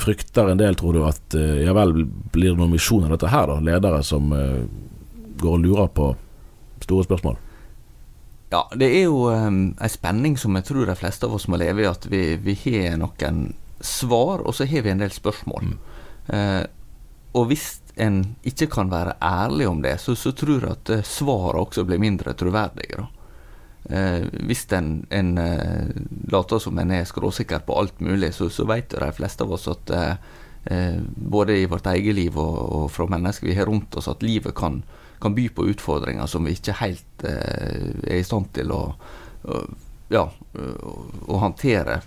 frykter 0.00 0.52
en 0.52 0.60
del, 0.60 0.76
tror 0.76 0.96
du, 0.96 1.00
at 1.04 1.34
ja 1.64 1.72
vel, 1.76 2.04
blir 2.32 2.52
det 2.52 2.60
noen 2.60 2.72
misjon 2.72 3.04
av 3.08 3.16
dette 3.16 3.32
her, 3.32 3.50
da? 3.50 3.58
Ledere 3.64 4.02
som 4.06 4.30
går 5.40 5.56
og 5.56 5.64
lurer 5.64 5.90
på 5.92 6.12
store 6.84 7.04
spørsmål? 7.08 7.40
Ja, 8.50 8.64
det 8.74 8.88
er 8.90 9.04
jo 9.06 9.28
um, 9.30 9.60
en 9.78 9.92
spenning 9.92 10.34
som 10.40 10.56
jeg 10.58 10.66
tror 10.66 10.88
de 10.88 10.96
fleste 10.98 11.26
av 11.26 11.36
oss 11.36 11.46
må 11.50 11.58
leve 11.60 11.84
i, 11.84 11.90
at 11.90 12.06
vi, 12.10 12.34
vi 12.42 12.56
har 12.64 12.96
noen 12.98 13.52
svar, 13.80 14.42
og 14.42 14.56
så 14.56 14.66
har 14.66 14.82
vi 14.84 14.90
en 14.90 15.02
del 15.02 15.12
spørsmål. 15.14 15.70
Mm. 15.70 15.76
Uh, 16.30 16.64
og 17.38 17.46
hvis 17.52 17.79
en 17.96 18.20
ikke 18.46 18.68
kan 18.70 18.90
være 18.92 19.16
ærlig 19.22 19.68
om 19.68 19.80
det, 19.82 19.96
så, 20.00 20.14
så 20.14 20.32
tror 20.36 20.66
jeg 20.66 20.76
at 20.76 21.06
svaret 21.06 21.60
også 21.60 21.84
blir 21.88 22.02
mindre 22.02 22.34
troverdige. 22.38 23.06
Eh, 23.84 24.26
hvis 24.46 24.66
en, 24.76 25.06
en 25.10 25.38
eh, 25.38 25.88
later 26.32 26.60
som 26.62 26.78
en 26.78 26.92
er 26.94 27.08
skråsikker 27.08 27.64
på 27.66 27.78
alt 27.80 28.00
mulig, 28.00 28.34
så, 28.36 28.50
så 28.52 28.66
vet 28.68 28.92
de 28.92 29.12
fleste 29.16 29.44
av 29.44 29.56
oss 29.56 29.68
at 29.70 29.96
både 31.16 31.54
i 31.56 31.64
vårt 31.64 31.86
eget 31.88 32.12
liv 32.14 32.34
og, 32.36 32.56
og, 32.60 32.82
fra 32.92 33.06
mennesker 33.08 33.48
vi 33.48 33.54
har 33.56 33.64
rundt 33.64 33.94
oss, 33.96 34.10
at 34.12 34.20
livet 34.20 34.52
kan, 34.54 34.82
kan 35.22 35.32
by 35.32 35.46
på 35.56 35.64
utfordringer 35.72 36.28
som 36.28 36.44
vi 36.44 36.52
ikke 36.52 36.74
helt 36.82 37.24
er 37.24 38.18
i 38.18 38.26
stand 38.28 38.50
til 38.52 38.74
å, 38.76 38.82
å 39.48 39.62
ja, 40.10 40.26
å 40.26 41.38
håndtere 41.40 42.00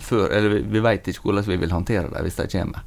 før 0.00 0.30
Eller 0.30 0.52
vi, 0.52 0.60
vi 0.72 0.82
vet 0.84 1.10
ikke 1.10 1.26
hvordan 1.26 1.48
vi 1.48 1.58
vil 1.60 1.74
håndtere 1.74 2.08
det 2.12 2.22
hvis 2.24 2.38
de 2.38 2.46
kommer. 2.52 2.84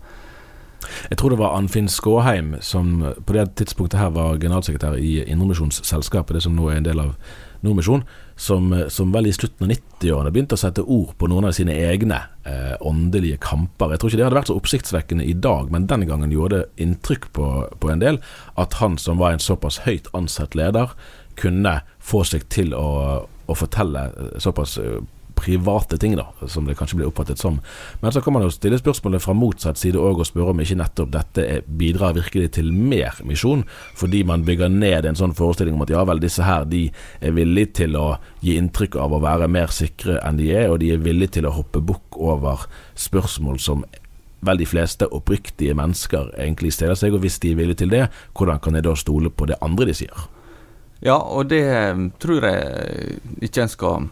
Jeg 1.09 1.19
tror 1.19 1.33
det 1.33 1.39
var 1.41 1.55
Anfinn 1.57 1.89
Skåheim 1.91 2.55
som 2.65 2.99
på 3.25 3.37
det 3.37 3.51
tidspunktet 3.61 3.99
her 3.99 4.11
var 4.15 4.39
generalsekretær 4.41 4.97
i 4.97 5.21
Indremisjonsselskapet, 5.23 6.37
det 6.37 6.43
som 6.47 6.57
nå 6.57 6.69
er 6.69 6.81
en 6.81 6.89
del 6.89 7.01
av 7.03 7.15
Nordmisjon, 7.61 8.03
som, 8.35 8.71
som 8.89 9.11
vel 9.13 9.27
i 9.29 9.33
slutten 9.35 9.67
av 9.67 9.75
90-årene 9.75 10.31
begynte 10.33 10.57
å 10.57 10.61
sette 10.61 10.81
ord 10.81 11.13
på 11.21 11.27
noen 11.29 11.45
av 11.45 11.53
sine 11.53 11.75
egne 11.77 12.17
eh, 12.49 12.73
åndelige 12.81 13.37
kamper. 13.43 13.93
Jeg 13.93 14.01
tror 14.01 14.09
ikke 14.09 14.21
det 14.21 14.25
hadde 14.25 14.39
vært 14.39 14.49
så 14.49 14.57
oppsiktsvekkende 14.57 15.27
i 15.29 15.35
dag, 15.37 15.69
men 15.73 15.85
den 15.89 16.07
gangen 16.09 16.33
gjorde 16.33 16.63
det 16.63 16.85
inntrykk 16.87 17.29
på, 17.37 17.49
på 17.77 17.91
en 17.93 18.01
del 18.01 18.17
at 18.61 18.79
han 18.81 18.97
som 19.01 19.21
var 19.21 19.35
en 19.35 19.43
såpass 19.43 19.83
høyt 19.85 20.09
ansett 20.17 20.57
leder, 20.57 20.95
kunne 21.37 21.77
få 22.01 22.23
seg 22.27 22.47
til 22.51 22.73
å, 22.73 22.87
å 23.29 23.57
fortelle 23.57 24.09
såpass 24.41 24.79
eh, 24.81 24.97
private 25.41 25.97
ting, 26.01 26.15
da, 26.19 26.27
som 26.47 26.67
det 26.67 26.77
kanskje 26.79 26.99
blir 26.99 27.09
oppfattet 27.09 27.41
som. 27.41 27.59
Men 28.01 28.13
så 28.13 28.21
kan 28.21 28.35
man 28.35 28.45
jo 28.45 28.51
stille 28.53 28.79
spørsmålet 28.79 29.23
fra 29.23 29.35
motsatt 29.37 29.79
side 29.81 29.99
òg 29.99 30.21
og 30.21 30.29
spørre 30.29 30.53
om 30.53 30.61
ikke 30.63 30.77
nettopp 30.79 31.13
dette 31.15 31.47
bidrar 31.65 32.15
virkelig 32.17 32.53
til 32.57 32.71
mer 32.73 33.17
misjon, 33.27 33.65
fordi 33.97 34.23
man 34.27 34.45
bygger 34.47 34.71
ned 34.73 35.09
en 35.09 35.17
sånn 35.17 35.35
forestilling 35.37 35.77
om 35.77 35.85
at 35.85 35.93
ja 35.93 36.03
vel, 36.07 36.21
disse 36.21 36.45
her 36.45 36.67
de 36.69 36.87
er 37.21 37.33
villige 37.37 37.73
til 37.81 37.97
å 37.99 38.07
gi 38.41 38.57
inntrykk 38.59 38.99
av 39.01 39.15
å 39.15 39.23
være 39.23 39.49
mer 39.51 39.73
sikre 39.73 40.19
enn 40.21 40.39
de 40.39 40.51
er, 40.53 40.69
og 40.69 40.79
de 40.83 40.93
er 40.93 41.01
villige 41.01 41.39
til 41.39 41.49
å 41.49 41.55
hoppe 41.57 41.81
bukk 41.81 42.19
over 42.21 42.67
spørsmål 42.99 43.59
som 43.61 43.85
vel 44.41 44.57
de 44.57 44.65
fleste 44.65 45.05
oppriktige 45.13 45.75
mennesker 45.77 46.31
egentlig 46.37 46.73
stiller 46.73 46.97
seg, 46.97 47.13
og 47.13 47.25
hvis 47.25 47.39
de 47.41 47.53
er 47.53 47.59
villige 47.59 47.83
til 47.83 47.93
det, 47.93 48.07
hvordan 48.37 48.61
kan 48.61 48.77
jeg 48.77 48.87
da 48.87 48.95
stole 48.97 49.29
på 49.29 49.49
det 49.49 49.59
andre 49.61 49.89
de 49.91 49.97
sier? 49.97 50.29
Ja, 51.01 51.17
og 51.17 51.49
det 51.49 51.61
eh, 51.65 52.01
tror 52.21 52.45
jeg 52.45 53.21
ikke 53.41 53.65
en 53.65 53.71
skal 53.71 54.09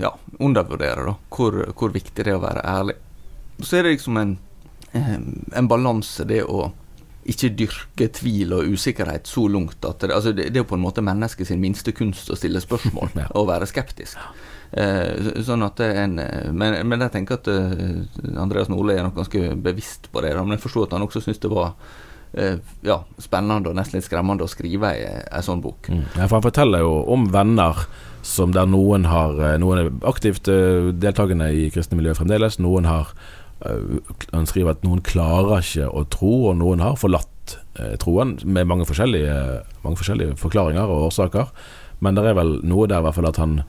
ja, 0.00 0.12
undervurdere, 0.38 1.06
da. 1.08 1.14
Hvor, 1.34 1.60
hvor, 1.74 1.94
viktig 1.94 2.24
det 2.24 2.32
er 2.32 2.38
å 2.38 2.44
være 2.44 2.64
ærlig. 2.66 2.98
Så 3.62 3.78
er 3.78 3.86
det 3.86 3.96
liksom 3.96 4.20
en, 4.20 4.36
eh, 4.92 5.16
en 5.58 5.70
balanse, 5.70 6.26
det 6.28 6.44
å 6.44 6.70
ikke 7.28 7.50
dyrke 7.58 8.06
tvil 8.16 8.54
og 8.56 8.70
usikkerhet 8.72 9.28
så 9.28 9.42
langt 9.52 9.84
at 9.84 10.00
det, 10.00 10.14
altså 10.14 10.30
det, 10.32 10.46
det 10.48 10.60
er 10.60 10.62
jo 10.62 10.70
på 10.70 10.78
en 10.78 10.84
måte 10.86 11.04
menneskets 11.04 11.50
minste 11.60 11.92
kunst 11.92 12.30
å 12.32 12.38
stille 12.38 12.62
spørsmål 12.62 13.12
og 13.38 13.50
være 13.50 13.68
skeptisk. 13.68 14.16
Eh, 14.70 15.42
sånn 15.44 15.64
at 15.64 15.80
en, 15.84 16.18
men, 16.52 16.78
men, 16.84 17.04
jeg 17.06 17.14
tenker 17.14 17.38
at 17.38 17.48
uh, 17.48 18.38
Andreas 18.40 18.68
Nordli 18.72 18.98
er 18.98 19.06
nok 19.06 19.16
ganske 19.20 19.54
bevisst 19.64 20.10
på 20.12 20.24
det. 20.24 20.34
Men 20.38 20.56
jeg 20.56 20.64
forstår 20.64 20.88
at 20.88 20.96
han 20.96 21.06
også 21.08 21.24
syns 21.24 21.40
det 21.42 21.52
var 21.52 21.74
ja, 22.32 22.98
spennende 23.22 23.70
og 23.70 23.78
nesten 23.78 23.98
litt 23.98 24.06
skremmende 24.06 24.44
å 24.44 24.50
skrive 24.50 24.90
ei 24.92 25.40
sånn 25.42 25.62
bok. 25.64 25.88
Mm. 25.88 26.04
Ja, 26.12 26.26
for 26.26 26.36
Han 26.38 26.44
forteller 26.44 26.84
jo 26.84 26.92
om 27.08 27.28
venner 27.32 27.86
som 28.26 28.52
der 28.52 28.68
noen 28.68 29.06
har 29.08 29.38
Noen 29.62 29.80
er 29.80 29.90
aktivt 30.10 30.50
deltakende 30.50 31.48
i 31.54 31.68
kristne 31.72 31.96
miljø 31.96 32.12
fremdeles. 32.18 32.58
Noen 32.60 32.88
har 32.90 33.14
han 33.58 34.46
skriver 34.46 34.76
at 34.76 34.84
noen 34.86 35.02
klarer 35.02 35.64
ikke 35.64 35.88
å 35.90 36.04
tro, 36.12 36.32
og 36.50 36.58
noen 36.60 36.82
har 36.84 36.98
forlatt 37.00 37.56
eh, 37.80 37.96
troen, 38.00 38.36
med 38.44 38.68
mange 38.70 38.86
forskjellige, 38.86 39.34
mange 39.82 39.98
forskjellige, 39.98 40.36
forklaringer 40.38 40.86
og 40.86 41.08
årsaker. 41.08 41.50
Men 42.04 42.14
det 42.14 42.28
er 42.28 42.38
vel 42.38 42.58
noe 42.68 42.86
der 42.86 43.02
i 43.02 43.06
hvert 43.06 43.18
fall 43.18 43.30
at 43.30 43.40
han 43.42 43.60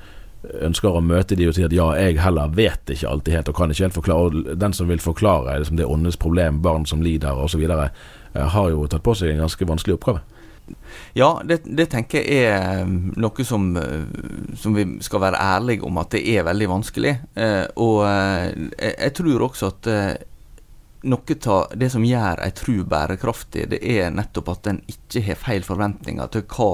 ønsker 0.43 0.95
å 0.95 1.03
møte 1.03 1.35
de 1.35 1.49
og 1.49 1.55
si 1.55 1.65
at 1.65 1.75
ja, 1.75 1.89
jeg 1.99 2.19
heller 2.23 2.51
vet 2.55 2.93
ikke 2.93 3.09
alltid 3.11 3.35
helt 3.35 3.51
og 3.51 3.57
kan 3.57 3.73
ikke 3.73 3.87
helt 3.87 3.97
forklare. 3.97 4.27
Og 4.29 4.59
den 4.59 4.75
som 4.75 4.89
vil 4.91 5.03
forklare 5.03 5.57
liksom, 5.59 5.79
det 5.79 5.87
åndes 5.87 6.19
problem, 6.19 6.61
barn 6.63 6.87
som 6.87 7.03
lider 7.03 7.35
osv., 7.35 7.63
eh, 7.67 7.89
har 8.55 8.69
jo 8.71 8.87
tatt 8.87 9.03
på 9.03 9.15
seg 9.17 9.33
en 9.33 9.43
ganske 9.43 9.67
vanskelig 9.67 9.97
oppgave. 9.99 10.23
Ja, 11.17 11.41
det, 11.43 11.63
det, 11.65 11.87
tenker 11.89 12.21
jeg 12.21 12.45
er 12.45 12.83
um, 12.85 13.09
noe 13.17 13.45
som, 13.45 13.71
uh, 13.73 14.53
som, 14.53 14.75
vi 14.77 14.85
skal 15.01 15.23
være 15.23 15.41
ærlige 15.41 15.87
om 15.87 15.97
at 15.97 16.13
det 16.13 16.21
er 16.29 16.45
veldig 16.45 16.67
vanskelig. 16.69 17.15
Eh, 17.33 17.65
og 17.81 18.03
jeg 18.05 19.15
tror 19.17 19.47
også 19.49 19.71
at 19.73 19.89
noe 21.09 21.35
av 21.49 21.73
det 21.79 21.89
som 21.89 22.05
gjør 22.05 22.43
ei 22.43 22.51
tru 22.53 22.83
bærekraftig, 22.87 23.65
det 23.71 23.79
er 23.81 24.13
nettopp 24.13 24.53
at 24.53 24.69
en 24.71 24.81
ikke 24.91 25.23
har 25.25 25.41
feil 25.41 25.65
forventninger 25.65 26.31
til 26.31 26.45
hva 26.53 26.71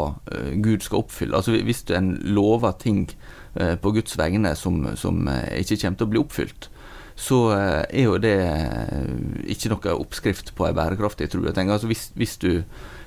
Gud 0.65 0.83
skal 0.83 1.05
oppfylle. 1.05 1.39
Altså 1.39 1.55
Hvis 1.63 1.85
en 1.95 2.15
lover 2.35 2.75
ting 2.81 3.05
på 3.55 3.91
Guds 3.95 4.17
vegne 4.19 4.51
som, 4.59 4.81
som 4.99 5.21
ikke 5.25 5.77
kommer 5.79 5.99
til 5.99 6.07
å 6.07 6.11
bli 6.11 6.19
oppfylt, 6.19 6.67
så 7.15 7.37
er 7.55 8.01
jo 8.01 8.17
det 8.19 8.35
ikke 9.53 9.71
noe 9.71 9.93
oppskrift 9.95 10.51
på 10.57 10.67
ei 10.67 10.75
bærekraftig 10.75 11.29
tro. 11.31 11.45
Jeg 11.47 11.55
tenker 11.55 11.77
altså 11.77 11.87
hvis, 11.87 12.09
hvis 12.19 12.35
du 12.41 12.49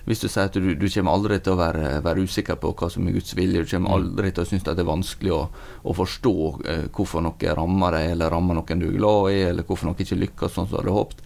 hvis 0.08 0.22
du 0.22 0.28
sier 0.30 0.48
at 0.48 0.56
du, 0.56 0.70
du 0.78 0.87
kommer 0.88 1.12
aldri 1.18 1.37
til 1.44 1.52
å 1.52 1.58
være, 1.58 1.88
være, 2.04 2.24
usikker 2.24 2.56
på 2.62 2.72
hva 2.72 2.88
som 2.88 3.04
er 3.08 3.16
Guds 3.18 3.34
vilje, 3.37 3.61
du 3.61 3.68
kommer 3.68 3.92
mm. 3.92 3.96
aldri 3.98 4.30
til 4.32 4.44
å 4.44 4.48
synes 4.48 4.64
at 4.64 4.78
det 4.78 4.84
er 4.84 4.88
vanskelig 4.88 5.34
å, 5.37 5.40
å 5.84 5.94
forstå 5.98 6.34
eh, 6.64 6.84
hvorfor 6.96 7.24
noe 7.26 7.56
rammer 7.58 7.96
deg, 7.98 8.12
eller 8.14 8.32
rammer 8.32 8.56
noen 8.56 8.80
du 8.80 8.87
er 8.88 8.96
glad 8.96 9.34
i, 9.34 9.42
eller 9.50 9.68
hvorfor 9.68 9.90
noe 9.90 10.00
ikke 10.00 10.20
lykkes 10.22 10.56
sånn 10.56 10.70
som 10.70 10.78
du 10.78 10.80
hadde 10.80 10.96
håpet, 10.96 11.20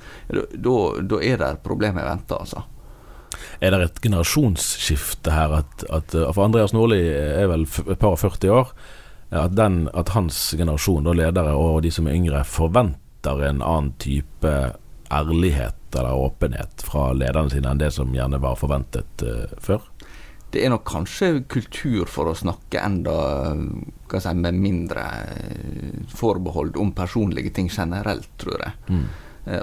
da, 0.66 0.76
da 1.12 1.20
er 1.22 1.38
det 1.44 1.52
problemet 1.62 2.02
i 2.02 2.08
vente, 2.08 2.40
altså. 2.42 2.64
Er 3.62 3.70
det 3.70 3.86
et 3.86 4.02
generasjonsskifte 4.02 5.30
her? 5.30 5.54
At, 5.62 5.86
at, 5.86 6.18
for 6.34 6.42
Andreas 6.42 6.74
Nordli 6.74 7.04
er 7.06 7.46
vel 7.52 7.68
et 7.86 8.00
par 8.02 8.16
og 8.16 8.20
40 8.20 8.50
år. 8.50 8.74
At, 9.32 9.54
den, 9.56 9.86
at 9.96 10.12
hans 10.12 10.38
generasjon, 10.58 11.06
da 11.06 11.14
ledere 11.16 11.54
og 11.56 11.80
de 11.86 11.90
som 11.94 12.08
er 12.08 12.18
yngre, 12.18 12.42
forventer 12.44 13.46
en 13.48 13.62
annen 13.64 13.94
type 14.02 14.52
ærlighet 15.12 15.96
eller 15.96 16.20
åpenhet 16.26 16.84
fra 16.84 17.10
lederne 17.16 17.52
sine 17.52 17.72
enn 17.72 17.80
det 17.80 17.90
som 17.96 18.12
gjerne 18.12 18.40
var 18.42 18.58
forventet 18.60 19.24
uh, 19.24 19.56
før? 19.60 19.88
Det 20.52 20.60
er 20.60 20.72
nok 20.72 20.84
kanskje 20.84 21.46
kultur 21.48 22.04
for 22.12 22.28
å 22.28 22.36
snakke 22.36 22.80
enda 22.84 23.16
si, 24.20 24.32
med 24.36 24.58
mindre 24.60 25.04
eh, 25.32 26.02
forbehold 26.12 26.76
om 26.76 26.90
personlige 26.92 27.54
ting 27.56 27.70
generelt, 27.72 28.28
tror 28.36 28.60
jeg. 28.60 28.74
Mm. 28.92 29.06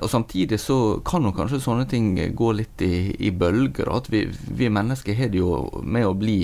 Og 0.01 0.10
Samtidig 0.10 0.58
så 0.60 0.97
kan 1.05 1.23
jo 1.23 1.32
kanskje 1.38 1.62
sånne 1.63 1.86
ting 1.88 2.10
gå 2.36 2.49
litt 2.58 2.82
i, 2.82 3.13
i 3.21 3.29
bølger. 3.29 3.93
At 3.93 4.10
vi, 4.12 4.25
vi 4.27 4.71
mennesker 4.73 5.15
har 5.15 5.29
det 5.29 5.39
jo 5.39 5.62
med 5.86 6.08
å 6.10 6.17
bli 6.17 6.41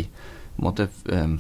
måte, 0.61 0.87
um, 1.09 1.39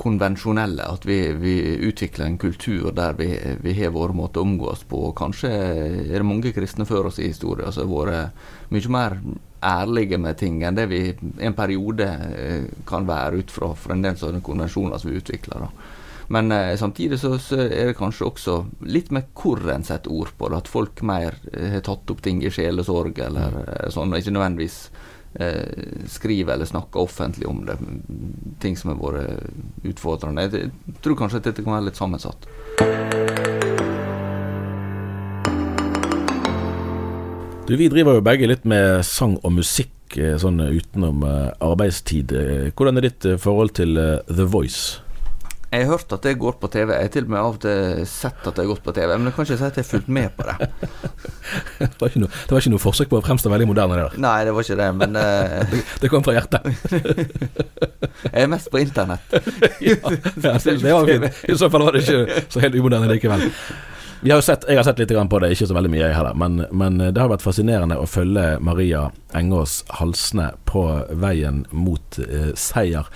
konvensjonelle. 0.00 0.86
At 0.88 1.04
vi, 1.08 1.18
vi, 1.36 1.54
utvikler 1.88 2.26
en 2.26 2.38
kultur 2.40 2.90
der 2.96 3.18
vi, 3.18 3.28
vi 3.60 3.76
har 3.82 3.92
vår 3.94 4.14
måte 4.16 4.40
å 4.40 4.46
omgås 4.48 4.86
på. 4.88 5.04
Og 5.10 5.16
kanskje 5.18 5.52
er 5.52 6.16
det 6.16 6.26
mange 6.26 6.54
kristne 6.56 6.88
før 6.88 7.10
oss 7.10 7.20
i 7.20 7.28
historien 7.28 7.72
som 7.74 7.90
har 7.92 8.10
vært 8.10 8.72
mye 8.72 8.92
mer 8.96 9.18
ærlige 9.60 10.16
med 10.16 10.38
ting 10.40 10.62
enn 10.64 10.76
det 10.78 10.86
vi 10.88 11.00
en 11.44 11.56
periode 11.56 12.06
eh, 12.32 12.68
kan 12.88 13.04
være 13.08 13.42
ut 13.42 13.50
fra, 13.52 13.74
for 13.76 13.92
en 13.92 14.04
del 14.06 14.16
sånne 14.16 14.40
konvensjoner 14.44 15.00
som 15.00 15.10
vi 15.10 15.20
utvikler. 15.20 15.66
da. 15.66 15.90
Men 16.32 16.52
eh, 16.54 16.76
samtidig 16.80 17.18
så, 17.20 17.34
så, 17.42 17.58
er 17.66 17.90
det 17.90 17.98
kanskje 17.98 18.28
også 18.30 18.56
litt 18.86 19.10
med 19.12 19.28
hvor 19.36 19.60
en 19.74 19.84
setter 19.84 20.14
ord 20.14 20.32
på 20.38 20.48
det. 20.48 20.62
At 20.62 20.72
folk 20.72 21.02
mer 21.04 21.36
eh, 21.52 21.74
har 21.74 21.84
tatt 21.84 22.12
opp 22.14 22.22
ting 22.24 22.40
i 22.40 22.52
sjelesorg 22.54 23.18
eller 23.26 23.60
mm. 23.60 23.72
sånn, 23.92 24.14
og 24.14 24.22
ikke 24.22 24.36
nødvendigvis 24.38 24.80
eh, 25.34 26.06
skriver 26.06 26.54
eller 26.54 26.64
snakker 26.68 27.00
offentlig 27.00 27.48
om 27.48 27.64
det. 27.66 27.76
Ting 28.60 28.76
som 28.76 28.92
har 28.92 29.00
vært 29.00 29.86
utfordrende. 29.86 30.48
Jeg 30.50 30.96
tror 31.02 31.18
kanskje 31.18 31.42
at 31.42 31.50
dette 31.50 31.64
kan 31.64 31.76
være 31.76 31.90
litt 31.90 32.00
sammensatt. 32.00 32.48
Du, 37.66 37.76
Vi 37.76 37.90
driver 37.92 38.18
jo 38.18 38.26
begge 38.26 38.48
litt 38.50 38.64
med 38.66 39.04
sang 39.06 39.36
og 39.44 39.54
musikk 39.60 40.18
eh, 40.18 40.34
sånn 40.40 40.58
utenom 40.60 41.22
eh, 41.26 41.52
arbeidstid. 41.62 42.34
Hvordan 42.74 42.98
er 42.98 43.10
ditt 43.10 43.30
forhold 43.38 43.76
til 43.78 43.94
The 44.26 44.48
Voice? 44.50 45.09
Jeg 45.70 45.84
har 45.86 45.92
hørt 45.92 46.12
at 46.16 46.24
det 46.26 46.32
går 46.34 46.56
på 46.58 46.66
TV. 46.66 46.90
Jeg 46.96 47.06
har 47.06 47.10
til 47.14 47.26
og 47.28 47.30
med 47.30 47.38
av 47.38 47.52
og 47.52 47.58
til 47.62 48.06
sett 48.10 48.40
at 48.42 48.56
det 48.56 48.64
har 48.64 48.70
gått 48.72 48.82
på 48.82 48.94
TV, 48.94 49.12
men 49.14 49.28
jeg 49.28 49.34
kan 49.36 49.46
ikke 49.46 49.58
si 49.60 49.66
at 49.68 49.76
jeg 49.78 49.84
har 49.84 49.90
fulgt 49.90 50.08
med 50.10 50.32
på 50.34 50.46
det. 50.48 50.56
det, 51.78 51.90
var 52.00 52.16
noe, 52.18 52.30
det 52.30 52.56
var 52.56 52.64
ikke 52.64 52.72
noe 52.72 52.82
forsøk 52.82 53.12
på 53.12 53.20
å 53.20 53.22
fremstå 53.28 53.52
veldig 53.52 53.68
moderne 53.70 53.98
der? 54.00 54.16
Nei, 54.18 54.32
det 54.48 54.54
var 54.56 54.66
ikke 54.66 54.78
det, 54.80 54.88
men 54.98 55.14
uh... 55.14 55.60
det, 55.70 55.82
det, 56.02 56.10
kom 56.10 56.24
fra 56.26 56.34
hjertet? 56.34 56.66
jeg 58.34 58.42
er 58.42 58.50
mest 58.50 58.70
på 58.72 58.82
internett. 58.82 59.36
ja, 59.78 59.94
ja, 59.94 60.56
det 60.58 60.80
var 60.82 61.06
fint. 61.06 61.38
I 61.46 61.58
så 61.60 61.70
fall 61.70 61.86
var 61.86 61.94
det 61.94 62.02
ikke 62.02 62.42
så 62.50 62.64
helt 62.64 62.78
umoderne 62.80 63.10
likevel. 63.12 63.46
Har 64.26 64.42
sett, 64.44 64.66
jeg 64.68 64.76
har 64.76 64.84
sett 64.84 64.98
litt 65.00 65.14
på 65.14 65.38
det, 65.40 65.52
ikke 65.54 65.68
så 65.70 65.76
veldig 65.78 65.92
mye 65.94 66.02
jeg 66.02 66.16
heller, 66.16 66.34
men, 66.36 66.64
men, 66.76 66.98
det 66.98 67.22
har 67.22 67.30
vært 67.30 67.46
fascinerende 67.46 67.96
å 67.96 68.08
følge 68.10 68.58
Maria 68.60 69.06
Engås 69.38 69.84
Halsne 70.00 70.50
på 70.68 70.82
veien 71.22 71.62
mot 71.70 72.18
uh, 72.18 72.50
seier. 72.58 73.06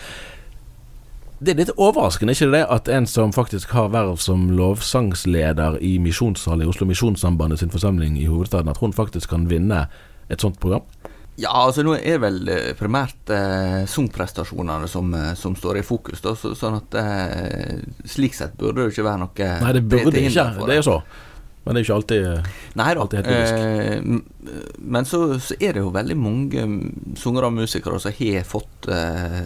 Det 1.42 1.50
er 1.50 1.58
litt 1.58 1.72
overraskende, 1.74 2.34
ikke 2.36 2.52
det, 2.52 2.62
at 2.70 2.88
en 2.94 3.08
som 3.10 3.32
faktisk 3.34 3.72
har 3.74 3.90
verv 3.90 4.20
som 4.22 4.46
lovsangsleder 4.54 5.80
i 5.82 5.96
misjonssalen 6.02 6.62
i 6.62 6.68
Oslo 6.70 6.86
Misjonssambandet 6.86 7.60
sin 7.60 7.72
forsamling 7.74 8.14
i 8.20 8.28
hovedstaden, 8.30 8.70
at 8.70 8.78
hun 8.78 8.94
faktisk 8.94 9.32
kan 9.34 9.48
vinne 9.50 9.88
et 10.30 10.44
sånt 10.44 10.60
program? 10.62 10.86
Ja, 11.34 11.50
altså 11.50 11.82
nå 11.82 11.96
er 11.96 12.14
det 12.14 12.22
vel 12.22 12.50
eh, 12.52 12.70
primært 12.78 13.30
eh, 13.34 13.82
sangprestasjonene 13.90 14.86
som, 14.86 15.10
eh, 15.18 15.32
som, 15.34 15.56
står 15.58 15.80
i 15.80 15.82
fokus. 15.82 16.22
Da, 16.22 16.36
så, 16.38 16.52
sånn 16.54 16.78
at 16.78 16.94
eh, 17.00 17.80
Slik 18.06 18.38
sett 18.38 18.54
burde 18.60 18.84
det 18.84 18.94
ikke 18.94 19.08
være 19.08 19.24
noe 19.24 19.48
Nei, 19.64 19.72
det 19.74 19.82
burde 19.82 20.12
det 20.14 20.28
ikke. 20.28 20.46
Det 20.62 20.76
er 20.76 20.78
jo 20.78 20.86
så. 20.92 21.00
Men 21.64 21.74
det 21.74 21.80
er 21.80 21.82
jo 21.82 21.88
ikke 21.88 21.98
alltid, 21.98 22.54
Nei, 22.78 22.88
alltid 22.92 23.18
helt 23.18 23.32
logisk. 23.32 23.54
Eh, 23.58 24.78
men 24.94 25.10
så, 25.10 25.20
så, 25.42 25.58
er 25.58 25.74
det 25.74 25.82
jo 25.82 25.90
veldig 25.94 26.16
mange 26.20 26.66
sangere 27.18 27.50
og 27.50 27.58
musikere 27.58 27.98
som 27.98 28.14
har 28.14 28.46
fått 28.46 28.90
eh, 28.94 29.40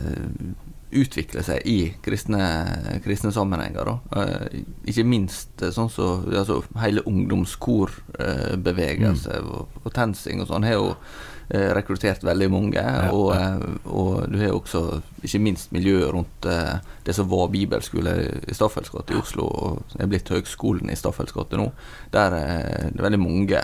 utvikle 0.91 1.43
seg 1.45 1.61
i 1.69 1.95
kristne, 2.05 2.67
kristne 3.05 3.33
sammenhenger. 3.35 3.89
Uh, 4.15 4.47
ikke 4.89 5.05
minst 5.05 5.51
sånn 5.61 5.91
som 5.93 5.95
så 5.95 6.23
altså, 6.41 6.63
hele 6.83 7.03
ungdomskorbevegelse 7.09 9.33
uh, 9.41 9.47
og, 9.53 9.63
og 9.85 9.91
TenSing 9.95 10.41
og 10.43 10.47
sånn 10.53 10.67
har 10.69 10.75
jo 10.79 10.87
Eh, 10.93 10.97
rekruttert 11.49 12.25
veldig 12.25 12.49
mange. 12.53 12.77
Ja, 12.77 13.09
og, 13.15 13.31
ja. 13.33 13.55
Eh, 13.57 13.77
og, 13.89 14.27
du 14.29 14.37
har 14.41 14.53
også 14.53 15.01
ikke 15.25 15.41
minst 15.43 15.73
miljøet 15.73 16.11
rundt 16.13 16.49
eh, 16.49 16.77
det 17.07 17.15
som 17.17 17.29
var 17.31 17.49
bibelskole 17.53 18.15
i 18.45 18.57
Staffels 18.57 18.91
gate 18.93 19.15
i 19.15 19.19
Oslo, 19.19 19.47
og 19.49 19.97
er 19.97 20.11
blitt 20.11 20.29
Høgskolen 20.29 20.93
i 20.93 20.97
Staffels 20.99 21.33
gate 21.33 21.57
nå. 21.57 21.71
Der 22.13 22.37
er 22.37 22.91
det 22.93 23.05
veldig 23.05 23.21
mange 23.23 23.63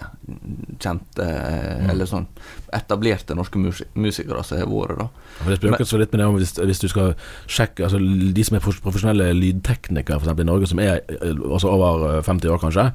kjente, 0.81 1.27
mm. 1.27 1.90
eller 1.92 2.09
sånn 2.09 2.29
etablerte 2.75 3.37
norske 3.37 3.61
musikere 3.61 4.40
som 4.47 4.62
har 4.62 4.70
vært. 4.70 5.03
da. 5.03 5.09
det 5.51 5.59
spøker 5.61 5.88
så 5.88 6.01
litt 6.01 6.14
med 6.14 6.23
det 6.23 6.29
om 6.31 6.38
hvis, 6.40 6.57
hvis, 6.57 6.81
du 6.83 6.88
skal 6.90 7.12
sjekke 7.47 7.85
altså 7.87 8.01
De 8.01 8.44
som 8.44 8.57
er 8.57 8.64
profesjonelle 8.64 9.29
lydteknikere 9.37 10.18
for 10.18 10.27
eksempel, 10.27 10.47
i 10.47 10.51
Norge, 10.51 10.70
som 10.70 10.81
er 10.83 11.03
altså 11.20 11.70
over 11.70 12.23
50 12.25 12.55
år 12.55 12.64
kanskje, 12.64 12.88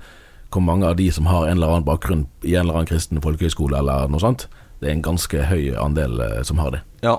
hvor 0.50 0.66
mange 0.66 0.88
av 0.90 0.98
de 0.98 1.12
som 1.14 1.30
har 1.30 1.46
en 1.46 1.60
eller 1.60 1.76
annen 1.76 1.86
bakgrunn 1.86 2.26
i 2.42 2.56
en 2.56 2.66
eller 2.66 2.80
annen 2.82 2.90
kristen 2.90 3.22
folkehøyskole 3.22 3.78
eller 3.78 4.10
noe 4.10 4.24
sånt, 4.24 4.48
det 4.80 4.88
er 4.90 4.94
en 4.96 5.02
ganske 5.06 5.46
høy 5.50 5.74
andel 5.78 6.20
eh, 6.22 6.42
som 6.44 6.58
har 6.64 6.72
det. 6.72 6.82
Ja, 7.02 7.18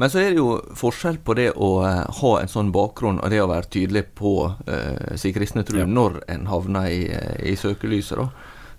Men 0.00 0.08
så 0.08 0.18
er 0.22 0.30
det 0.32 0.38
jo 0.40 0.60
forskjell 0.80 1.18
på 1.24 1.34
det 1.36 1.50
å 1.60 1.82
eh, 1.84 2.04
ha 2.20 2.30
en 2.40 2.48
sånn 2.48 2.70
bakgrunn 2.72 3.18
og 3.20 3.28
det 3.30 3.42
å 3.42 3.50
være 3.50 3.68
tydelig 3.68 4.06
på 4.16 4.32
uh, 4.48 5.16
sin 5.16 5.34
kristne 5.36 5.62
tro 5.68 5.78
Ja. 5.82 5.84
når 5.86 6.22
en 6.28 6.46
havner 6.48 6.86
i, 6.88 7.02
eh, 7.12 7.52
i 7.52 7.56
søkelyset. 7.56 8.16
da. 8.16 8.30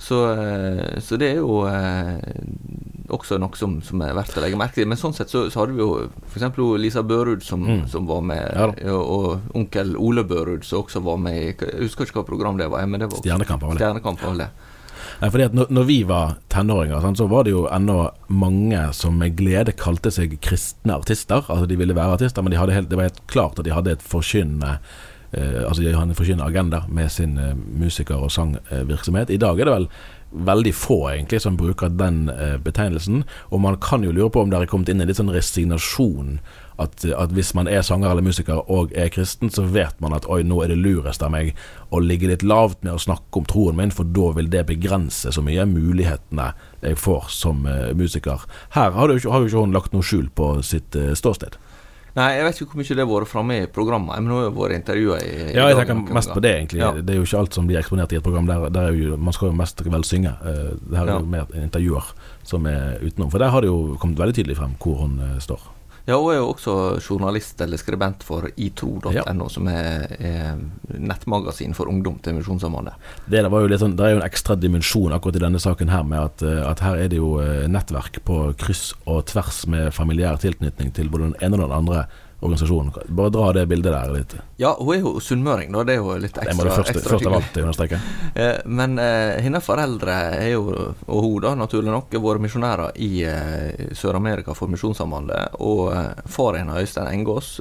Så, 0.02 0.17
eh, 0.34 0.97
så 1.00 1.17
det 1.21 1.28
er 1.36 1.36
jo 1.43 1.60
eh, 1.69 2.17
også 3.13 3.38
noe 3.38 3.54
som, 3.60 3.76
som 3.86 4.02
er 4.02 4.15
verdt 4.17 4.34
å 4.38 4.41
legge 4.41 4.58
merke 4.58 4.80
til. 4.80 4.88
Men 4.89 4.97
sånn 4.97 5.13
sett 5.13 5.30
så, 5.30 5.43
så 5.54 5.62
hadde 5.62 5.76
vi 5.78 5.84
jo 5.84 6.08
f.eks. 6.32 6.58
Lisa 6.82 7.04
Børud 7.06 7.43
som, 7.45 7.62
Mm. 7.67 7.84
som 7.88 8.08
var 8.10 8.21
med, 8.26 8.41
Ja 8.82 8.95
og, 8.97 9.41
onkel 9.54 9.93
Ole 10.02 10.24
Børud 10.26 10.65
som 10.65 10.82
også 10.82 11.04
var 11.06 11.17
med 11.21 11.38
i 11.38 11.54
Jeg 11.54 11.84
husker 11.86 12.06
ikke 12.10 12.21
hva 12.24 12.26
program 12.26 12.58
det 12.58 12.69
var. 12.74 12.86
Men 12.89 13.00
det 13.06 13.12
var 13.12 13.21
Stjernekamp. 13.21 13.67
Stjernekamp 13.78 14.24
var 14.26 14.38
det. 14.41 14.50
Nei, 15.22 15.30
fordi 15.30 15.46
at 15.46 15.54
når, 15.54 15.70
når 15.70 15.86
vi 15.86 16.00
var 16.10 16.36
tenåringer, 16.50 17.02
sant, 17.04 17.20
så 17.22 17.28
var 17.30 17.46
det 17.46 17.54
jo 17.54 17.68
ennå 17.70 18.00
mange 18.34 18.88
som 18.98 19.20
med 19.22 19.36
glede 19.38 19.76
kalte 19.78 20.10
seg 20.14 20.34
kristne 20.42 20.98
artister. 20.98 21.46
Altså 21.46 21.70
De 21.70 21.78
ville 21.78 21.96
være 21.98 22.18
artister, 22.18 22.42
men 22.42 22.54
de 22.54 22.58
helt, 22.58 22.90
det 22.90 22.98
var 22.98 23.12
helt 23.12 23.22
klart 23.30 23.62
at 23.62 23.68
de 23.68 23.76
hadde 23.76 23.98
et 23.98 24.06
forkynnende 24.14 24.80
Uh, 25.32 25.64
Altså 25.64 25.80
de 25.80 25.94
hadde 25.94 26.12
en 26.12 26.16
forkynnende 26.16 26.50
agenda 26.50 26.82
med 26.90 27.10
sin 27.10 27.38
uh, 27.40 27.56
musiker- 27.56 28.20
og 28.20 28.32
sangvirksomhet. 28.32 29.30
I 29.30 29.38
dag 29.40 29.60
er 29.60 29.70
det 29.70 29.76
vel 29.78 29.88
veldig 30.32 30.74
få 30.76 30.98
egentlig 31.10 31.42
som 31.42 31.58
bruker 31.58 31.88
den 31.88 32.30
uh, 32.30 32.58
betegnelsen. 32.60 33.24
Og 33.50 33.62
man 33.62 33.78
kan 33.80 34.04
jo 34.04 34.12
lure 34.12 34.30
på 34.30 34.42
om 34.42 34.52
det 34.52 34.60
har 34.60 34.68
kommet 34.68 34.92
inn 34.92 35.00
en 35.00 35.08
litt 35.08 35.20
sånn 35.20 35.32
resignasjon. 35.32 36.40
At, 36.82 37.06
at 37.06 37.34
hvis 37.36 37.54
man 37.58 37.70
er 37.70 37.84
sanger 37.86 38.12
eller 38.12 38.26
musiker 38.26 38.62
og 38.65 38.94
er 38.98 39.12
kristen, 39.13 39.52
så 39.54 39.65
vet 39.70 40.00
man 40.02 40.15
at 40.17 40.28
oi, 40.32 40.41
nå 40.48 40.63
er 40.63 40.74
det 40.74 40.80
lurest 40.82 41.22
av 41.22 41.34
meg 41.34 41.54
å 41.91 42.02
ligge 42.02 42.30
litt 42.32 42.46
lavt 42.48 42.82
med 42.86 42.96
å 42.96 43.02
snakke 43.02 43.41
om 43.41 43.48
troen 43.50 43.78
min, 43.78 43.94
for 43.94 44.08
da 44.08 44.32
vil 44.38 44.50
det 44.52 44.65
begrense 44.70 45.34
så 45.34 45.44
mye 45.46 45.67
mulighetene 45.70 46.52
jeg 46.82 46.98
får 46.98 47.30
som 47.36 47.65
uh, 47.70 47.91
musiker. 47.98 48.48
Her 48.76 48.96
har 48.98 49.12
jo 49.12 49.20
ikke, 49.22 49.44
ikke 49.48 49.65
hun 49.65 49.76
lagt 49.76 49.94
noe 49.94 50.06
skjul 50.06 50.32
på 50.34 50.56
sitt 50.65 50.98
uh, 50.98 51.12
ståsted. 51.17 51.60
Nei, 52.12 52.26
jeg 52.36 52.44
vet 52.44 52.58
ikke 52.60 52.74
hvor 52.74 52.82
mye 52.82 52.96
det 52.98 53.04
har 53.06 53.08
vært 53.08 53.32
framme 53.32 53.56
i 53.56 53.67
programmet, 53.72 54.17
men 54.20 54.28
nå 54.28 54.39
har 54.41 54.56
vært 54.56 54.76
intervjua 54.82 55.20
i, 55.24 55.30
i 55.32 55.54
Ja, 55.56 55.70
jeg 55.72 55.78
tenker 55.80 56.15
mest 56.17 56.34
på 56.34 56.41
det, 56.44 56.52
egentlig. 56.60 56.82
Ja. 56.82 56.89
Det 56.98 57.13
er 57.13 57.22
jo 57.22 57.28
ikke 57.28 57.39
alt 57.39 57.56
som 57.56 57.70
blir 57.70 57.80
eksponert 57.80 58.12
i 58.12 58.20
et 58.20 58.26
program. 58.26 58.50
Der, 58.50 58.65
der 58.74 58.89
er 58.89 58.98
jo, 58.98 59.15
man 59.15 59.36
skal 59.38 59.52
jo 59.52 59.60
mest 59.62 59.80
vel 59.86 60.04
synge. 60.08 60.34
Uh, 60.44 60.74
Det 60.82 61.00
her 61.00 61.08
er 61.08 61.22
jo 61.22 61.30
mer 61.38 61.54
intervjuer 61.62 62.10
som 62.44 62.67
er 62.67 62.98
utenom. 63.00 63.32
For 63.32 63.39
der 63.39 63.54
har 63.54 63.63
det 63.63 63.72
jo 63.72 63.96
kommet 64.02 64.20
veldig 64.20 64.36
tydelig 64.41 64.60
frem 64.60 64.76
hvor 64.84 65.06
hun 65.06 65.22
uh, 65.24 65.38
står. 65.39 65.63
Ja, 66.08 66.18
hun 66.18 66.32
er 66.34 66.40
jo 66.40 66.48
også 66.52 66.74
journalist 67.00 67.62
eller 67.62 67.78
skribent 67.78 68.24
for 68.26 68.48
itro.no, 68.58 69.12
Ja. 69.14 69.24
som 69.54 69.68
er, 69.70 70.08
er 70.20 70.58
nettmagasin 70.98 71.76
for 71.78 71.92
ungdom 71.92 72.18
til 72.24 72.34
Misjonssambandet. 72.40 72.98
Det, 73.30 73.44
sånn, 73.80 73.96
det 73.96 74.08
er 74.08 74.16
jo 74.16 74.22
en 74.22 74.26
ekstra 74.26 74.58
dimensjon 74.58 75.14
akkurat 75.14 75.38
i 75.38 75.44
denne 75.46 75.62
saken 75.62 75.94
her, 75.94 76.04
med 76.04 76.20
at, 76.20 76.42
eh, 76.42 76.64
at 76.66 76.82
her 76.86 76.96
er 77.06 77.14
det 77.14 77.22
jo 77.22 77.36
eh, 77.44 77.68
nettverk 77.70 78.22
på 78.26 78.42
kryss 78.58 78.92
og 79.06 79.26
tvers 79.30 79.68
med 79.68 79.94
familiær 79.94 80.42
tilknytning 80.42 80.92
til 80.98 81.10
både 81.14 81.32
den 81.32 81.40
ene 81.42 81.62
og 81.62 81.70
den 81.70 81.78
andre 81.78 82.06
organisasjonen. 82.41 82.93
Bare 83.08 83.30
dra 83.30 83.54
det 83.54 83.65
bildet 83.65 83.93
der 83.93 84.13
litt. 84.13 84.34
Ja, 84.58 84.71
hun 84.80 84.95
er 84.95 85.04
jo 85.04 85.19
sunnmøring, 85.21 85.69
da. 85.75 85.84
Det 85.86 85.93
er 85.93 85.99
jo 86.01 86.15
litt 86.17 86.38
ekstra, 86.38 86.49
Det 86.49 86.58
må 86.58 86.65
du 86.65 86.71
først, 86.73 86.89
ekstra 86.95 87.13
først 87.13 87.27
av 87.30 87.38
alt 87.38 87.60
understreke. 87.63 88.01
Eh, 88.41 88.62
Men 88.65 88.95
uh, 88.95 89.38
hennes 89.43 89.65
foreldre 89.65 90.13
er 90.39 90.54
jo, 90.54 90.62
og 91.06 91.23
hun 91.25 91.41
da, 91.43 91.51
naturlig 91.60 91.91
nok, 91.91 92.13
har 92.15 92.23
vært 92.23 92.43
misjonærer 92.45 92.97
i 93.04 93.10
uh, 93.27 93.91
Sør-Amerika 93.97 94.56
for 94.58 94.71
Misjonssambandet. 94.71 95.58
Og 95.62 95.91
uh, 95.91 96.23
far 96.25 96.58
hennes, 96.58 96.80
Øystein 96.82 97.12
Engås, 97.12 97.60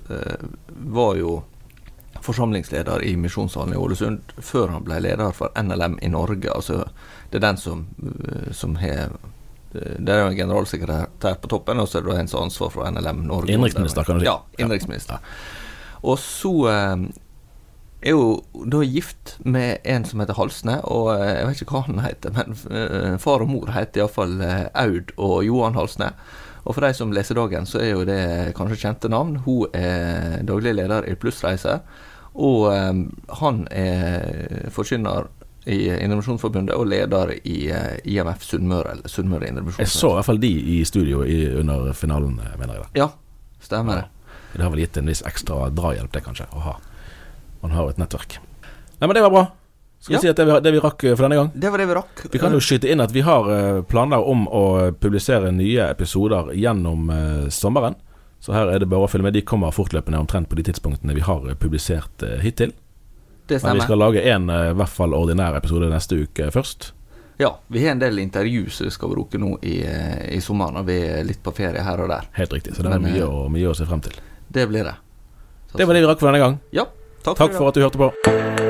var 0.94 1.16
jo 1.18 1.40
forsamlingsleder 2.24 3.04
i 3.04 3.16
Misjonssalen 3.20 3.74
i 3.74 3.80
Ålesund 3.80 4.32
før 4.44 4.72
han 4.76 4.86
ble 4.86 5.00
leder 5.02 5.34
for 5.36 5.52
NLM 5.58 5.98
i 6.00 6.08
Norge. 6.12 6.52
Altså, 6.54 6.84
det 7.30 7.40
er 7.40 7.46
den 7.48 7.60
som, 7.60 7.84
som 8.56 8.76
har 8.80 9.12
det 9.72 10.11
er 10.11 10.24
jo 10.24 10.30
en 10.33 10.37
generalsekretær 10.37 11.38
på 11.42 11.50
toppen, 11.52 11.78
og 11.78 11.88
så 11.88 12.00
er 12.00 12.06
det 12.09 12.18
en 12.18 12.30
som 12.30 12.40
har 12.40 12.48
ansvar 12.48 12.72
for 12.74 12.90
NLM 12.90 13.24
Norge. 13.28 13.52
Innenriksminister, 13.54 14.06
kan 14.06 14.18
du 14.18 14.24
si. 14.24 14.26
Ja, 14.26 14.40
innenriksminister. 14.59 15.22
Og 16.02 16.18
så 16.18 16.52
eh, 16.70 17.06
er 18.00 18.16
jo 18.16 18.64
da 18.72 18.83
gift 18.83 19.37
med 19.44 19.85
en 19.85 20.06
som 20.09 20.22
heter 20.22 20.38
Halsne, 20.40 20.80
og 20.88 21.12
eh, 21.14 21.35
jeg 21.38 21.48
vet 21.48 21.64
ikke 21.64 21.76
hva 21.76 21.87
han 21.87 22.04
heter, 22.04 22.37
men 22.37 22.56
eh, 22.72 23.16
far 23.22 23.44
og 23.44 23.52
mor 23.52 23.72
heter 23.74 24.02
iallfall 24.02 24.38
Aud 24.42 25.14
og 25.16 25.37
Johan 25.46 25.78
Halsne. 25.78 26.12
Og 26.64 26.76
for 26.76 26.85
de 26.85 26.92
som 26.96 27.12
leser 27.14 27.38
Dagen, 27.38 27.66
så 27.66 27.80
er 27.80 27.92
jo 27.94 28.06
det 28.09 28.52
kanskje 28.59 28.83
kjente 28.83 29.09
navn. 29.09 29.38
Hun 29.46 29.70
er 29.76 30.42
daglig 30.46 30.74
leder 30.76 31.06
i 31.09 31.14
Plussreiser, 31.16 31.80
og 32.37 32.68
han 33.40 33.62
er 33.74 34.68
forkynner 34.70 35.30
i 35.68 35.90
Indremisjonsforbundet 35.92 36.73
og 36.77 36.87
leder 36.88 37.35
i 37.44 37.57
eh, 37.68 37.99
IMF 38.09 38.42
Sunnmøre, 38.46 38.94
Sunnmøre 39.11 39.51
Jeg 39.79 39.88
så 39.92 40.12
i 40.12 40.16
hvert 40.16 40.25
fall 40.31 40.40
de 40.40 40.49
i 40.49 40.79
studio 40.88 41.20
i, 41.25 41.42
under 41.61 41.92
finalen, 41.92 42.38
eh, 42.40 42.55
mener 42.59 42.79
jeg. 42.79 42.83
da. 42.85 42.88
Ja, 43.03 43.09
stemmer 43.61 44.01
det. 44.01 44.05
Det 44.55 44.62
har 44.64 44.70
vel 44.73 44.81
gitt 44.87 44.96
en 44.96 45.07
viss 45.12 45.23
ekstra 45.29 45.68
drahjelp, 45.70 46.11
det 46.12 46.23
kanskje, 46.25 46.46
å 46.57 46.62
ha. 46.64 46.77
Man 47.62 47.75
har 47.77 47.85
jo 47.85 47.92
et 47.92 48.01
nettverk. 48.01 48.38
Nei, 49.01 49.07
men 49.07 49.14
det 49.14 49.23
var 49.27 49.31
bra. 49.37 49.44
Skal 50.01 50.14
vi 50.14 50.16
Ja. 50.16 50.20
si 50.20 50.29
at 50.33 50.37
det 50.40 50.46
vi, 50.49 50.61
det 50.64 50.73
vi 50.73 50.81
rakk 50.81 51.05
eh, 51.05 51.14
for 51.14 51.29
denne 51.29 51.37
gang? 51.42 51.51
Det 51.55 51.70
var 51.70 51.79
det 51.79 51.88
vi 51.90 51.94
rakk. 52.01 52.25
Vi 52.33 52.38
kan 52.40 52.53
jo 52.57 52.61
skyte 52.64 52.88
inn 52.90 53.01
at 53.05 53.12
vi 53.12 53.20
har 53.20 53.83
planer 53.85 54.25
om 54.25 54.46
å 54.49 54.64
publisere 54.96 55.53
nye 55.53 55.90
episoder 55.90 56.55
gjennom 56.57 57.11
sommeren. 57.53 57.94
Så 58.40 58.55
her 58.57 58.70
er 58.73 58.79
det 58.81 58.88
bare 58.88 59.05
å 59.05 59.11
følge 59.12 59.29
med. 59.29 59.35
De 59.37 59.42
kommer 59.44 59.70
fortløpende 59.77 60.16
omtrent 60.18 60.49
på 60.49 60.57
de 60.57 60.64
tidspunktene 60.73 61.12
vi 61.12 61.20
har 61.20 61.44
publisert 61.61 62.25
hittil. 62.40 62.73
Det 63.50 63.62
Men 63.66 63.80
vi 63.80 63.84
skal 63.88 63.98
lage 63.98 64.22
en 64.30 64.48
eh, 64.50 64.70
i 64.70 64.78
hvert 64.78 64.92
fall 64.94 65.14
ordinær 65.18 65.56
episode 65.58 65.88
neste 65.90 66.18
uke 66.22 66.50
først. 66.54 66.92
Ja, 67.40 67.54
vi 67.72 67.82
har 67.84 67.94
en 67.96 68.02
del 68.02 68.18
intervju 68.22 68.66
som 68.70 68.86
vi 68.86 68.90
skal 68.94 69.10
bruke 69.14 69.38
nå 69.40 69.54
i, 69.64 69.78
eh, 69.82 70.36
i 70.36 70.40
sommer 70.44 70.70
når 70.76 70.84
vi 70.86 70.98
er 71.08 71.24
litt 71.24 71.40
på 71.42 71.54
ferie 71.56 71.82
her 71.82 72.02
og 72.04 72.10
der. 72.12 72.28
Helt 72.36 72.52
riktig. 72.52 72.76
Så 72.76 72.84
det 72.86 72.92
er 72.92 73.00
mye, 73.02 73.16
eh, 73.22 73.26
å, 73.26 73.46
mye 73.50 73.70
å 73.72 73.76
se 73.76 73.88
frem 73.88 74.02
til. 74.04 74.12
Det 74.52 74.68
blir 74.68 74.84
det. 74.84 74.94
Så- 75.72 75.78
Det 75.78 75.86
var 75.88 75.94
det 75.94 76.02
vi 76.04 76.10
rakk 76.12 76.20
for 76.20 76.30
denne 76.32 76.42
gang. 76.44 76.60
Ja, 76.70 76.84
takk, 77.24 77.36
Takk 77.36 77.52
for 77.52 77.58
for 77.58 77.68
at 77.68 77.74
du 77.74 77.80
hørte 77.80 77.98
på. 77.98 78.69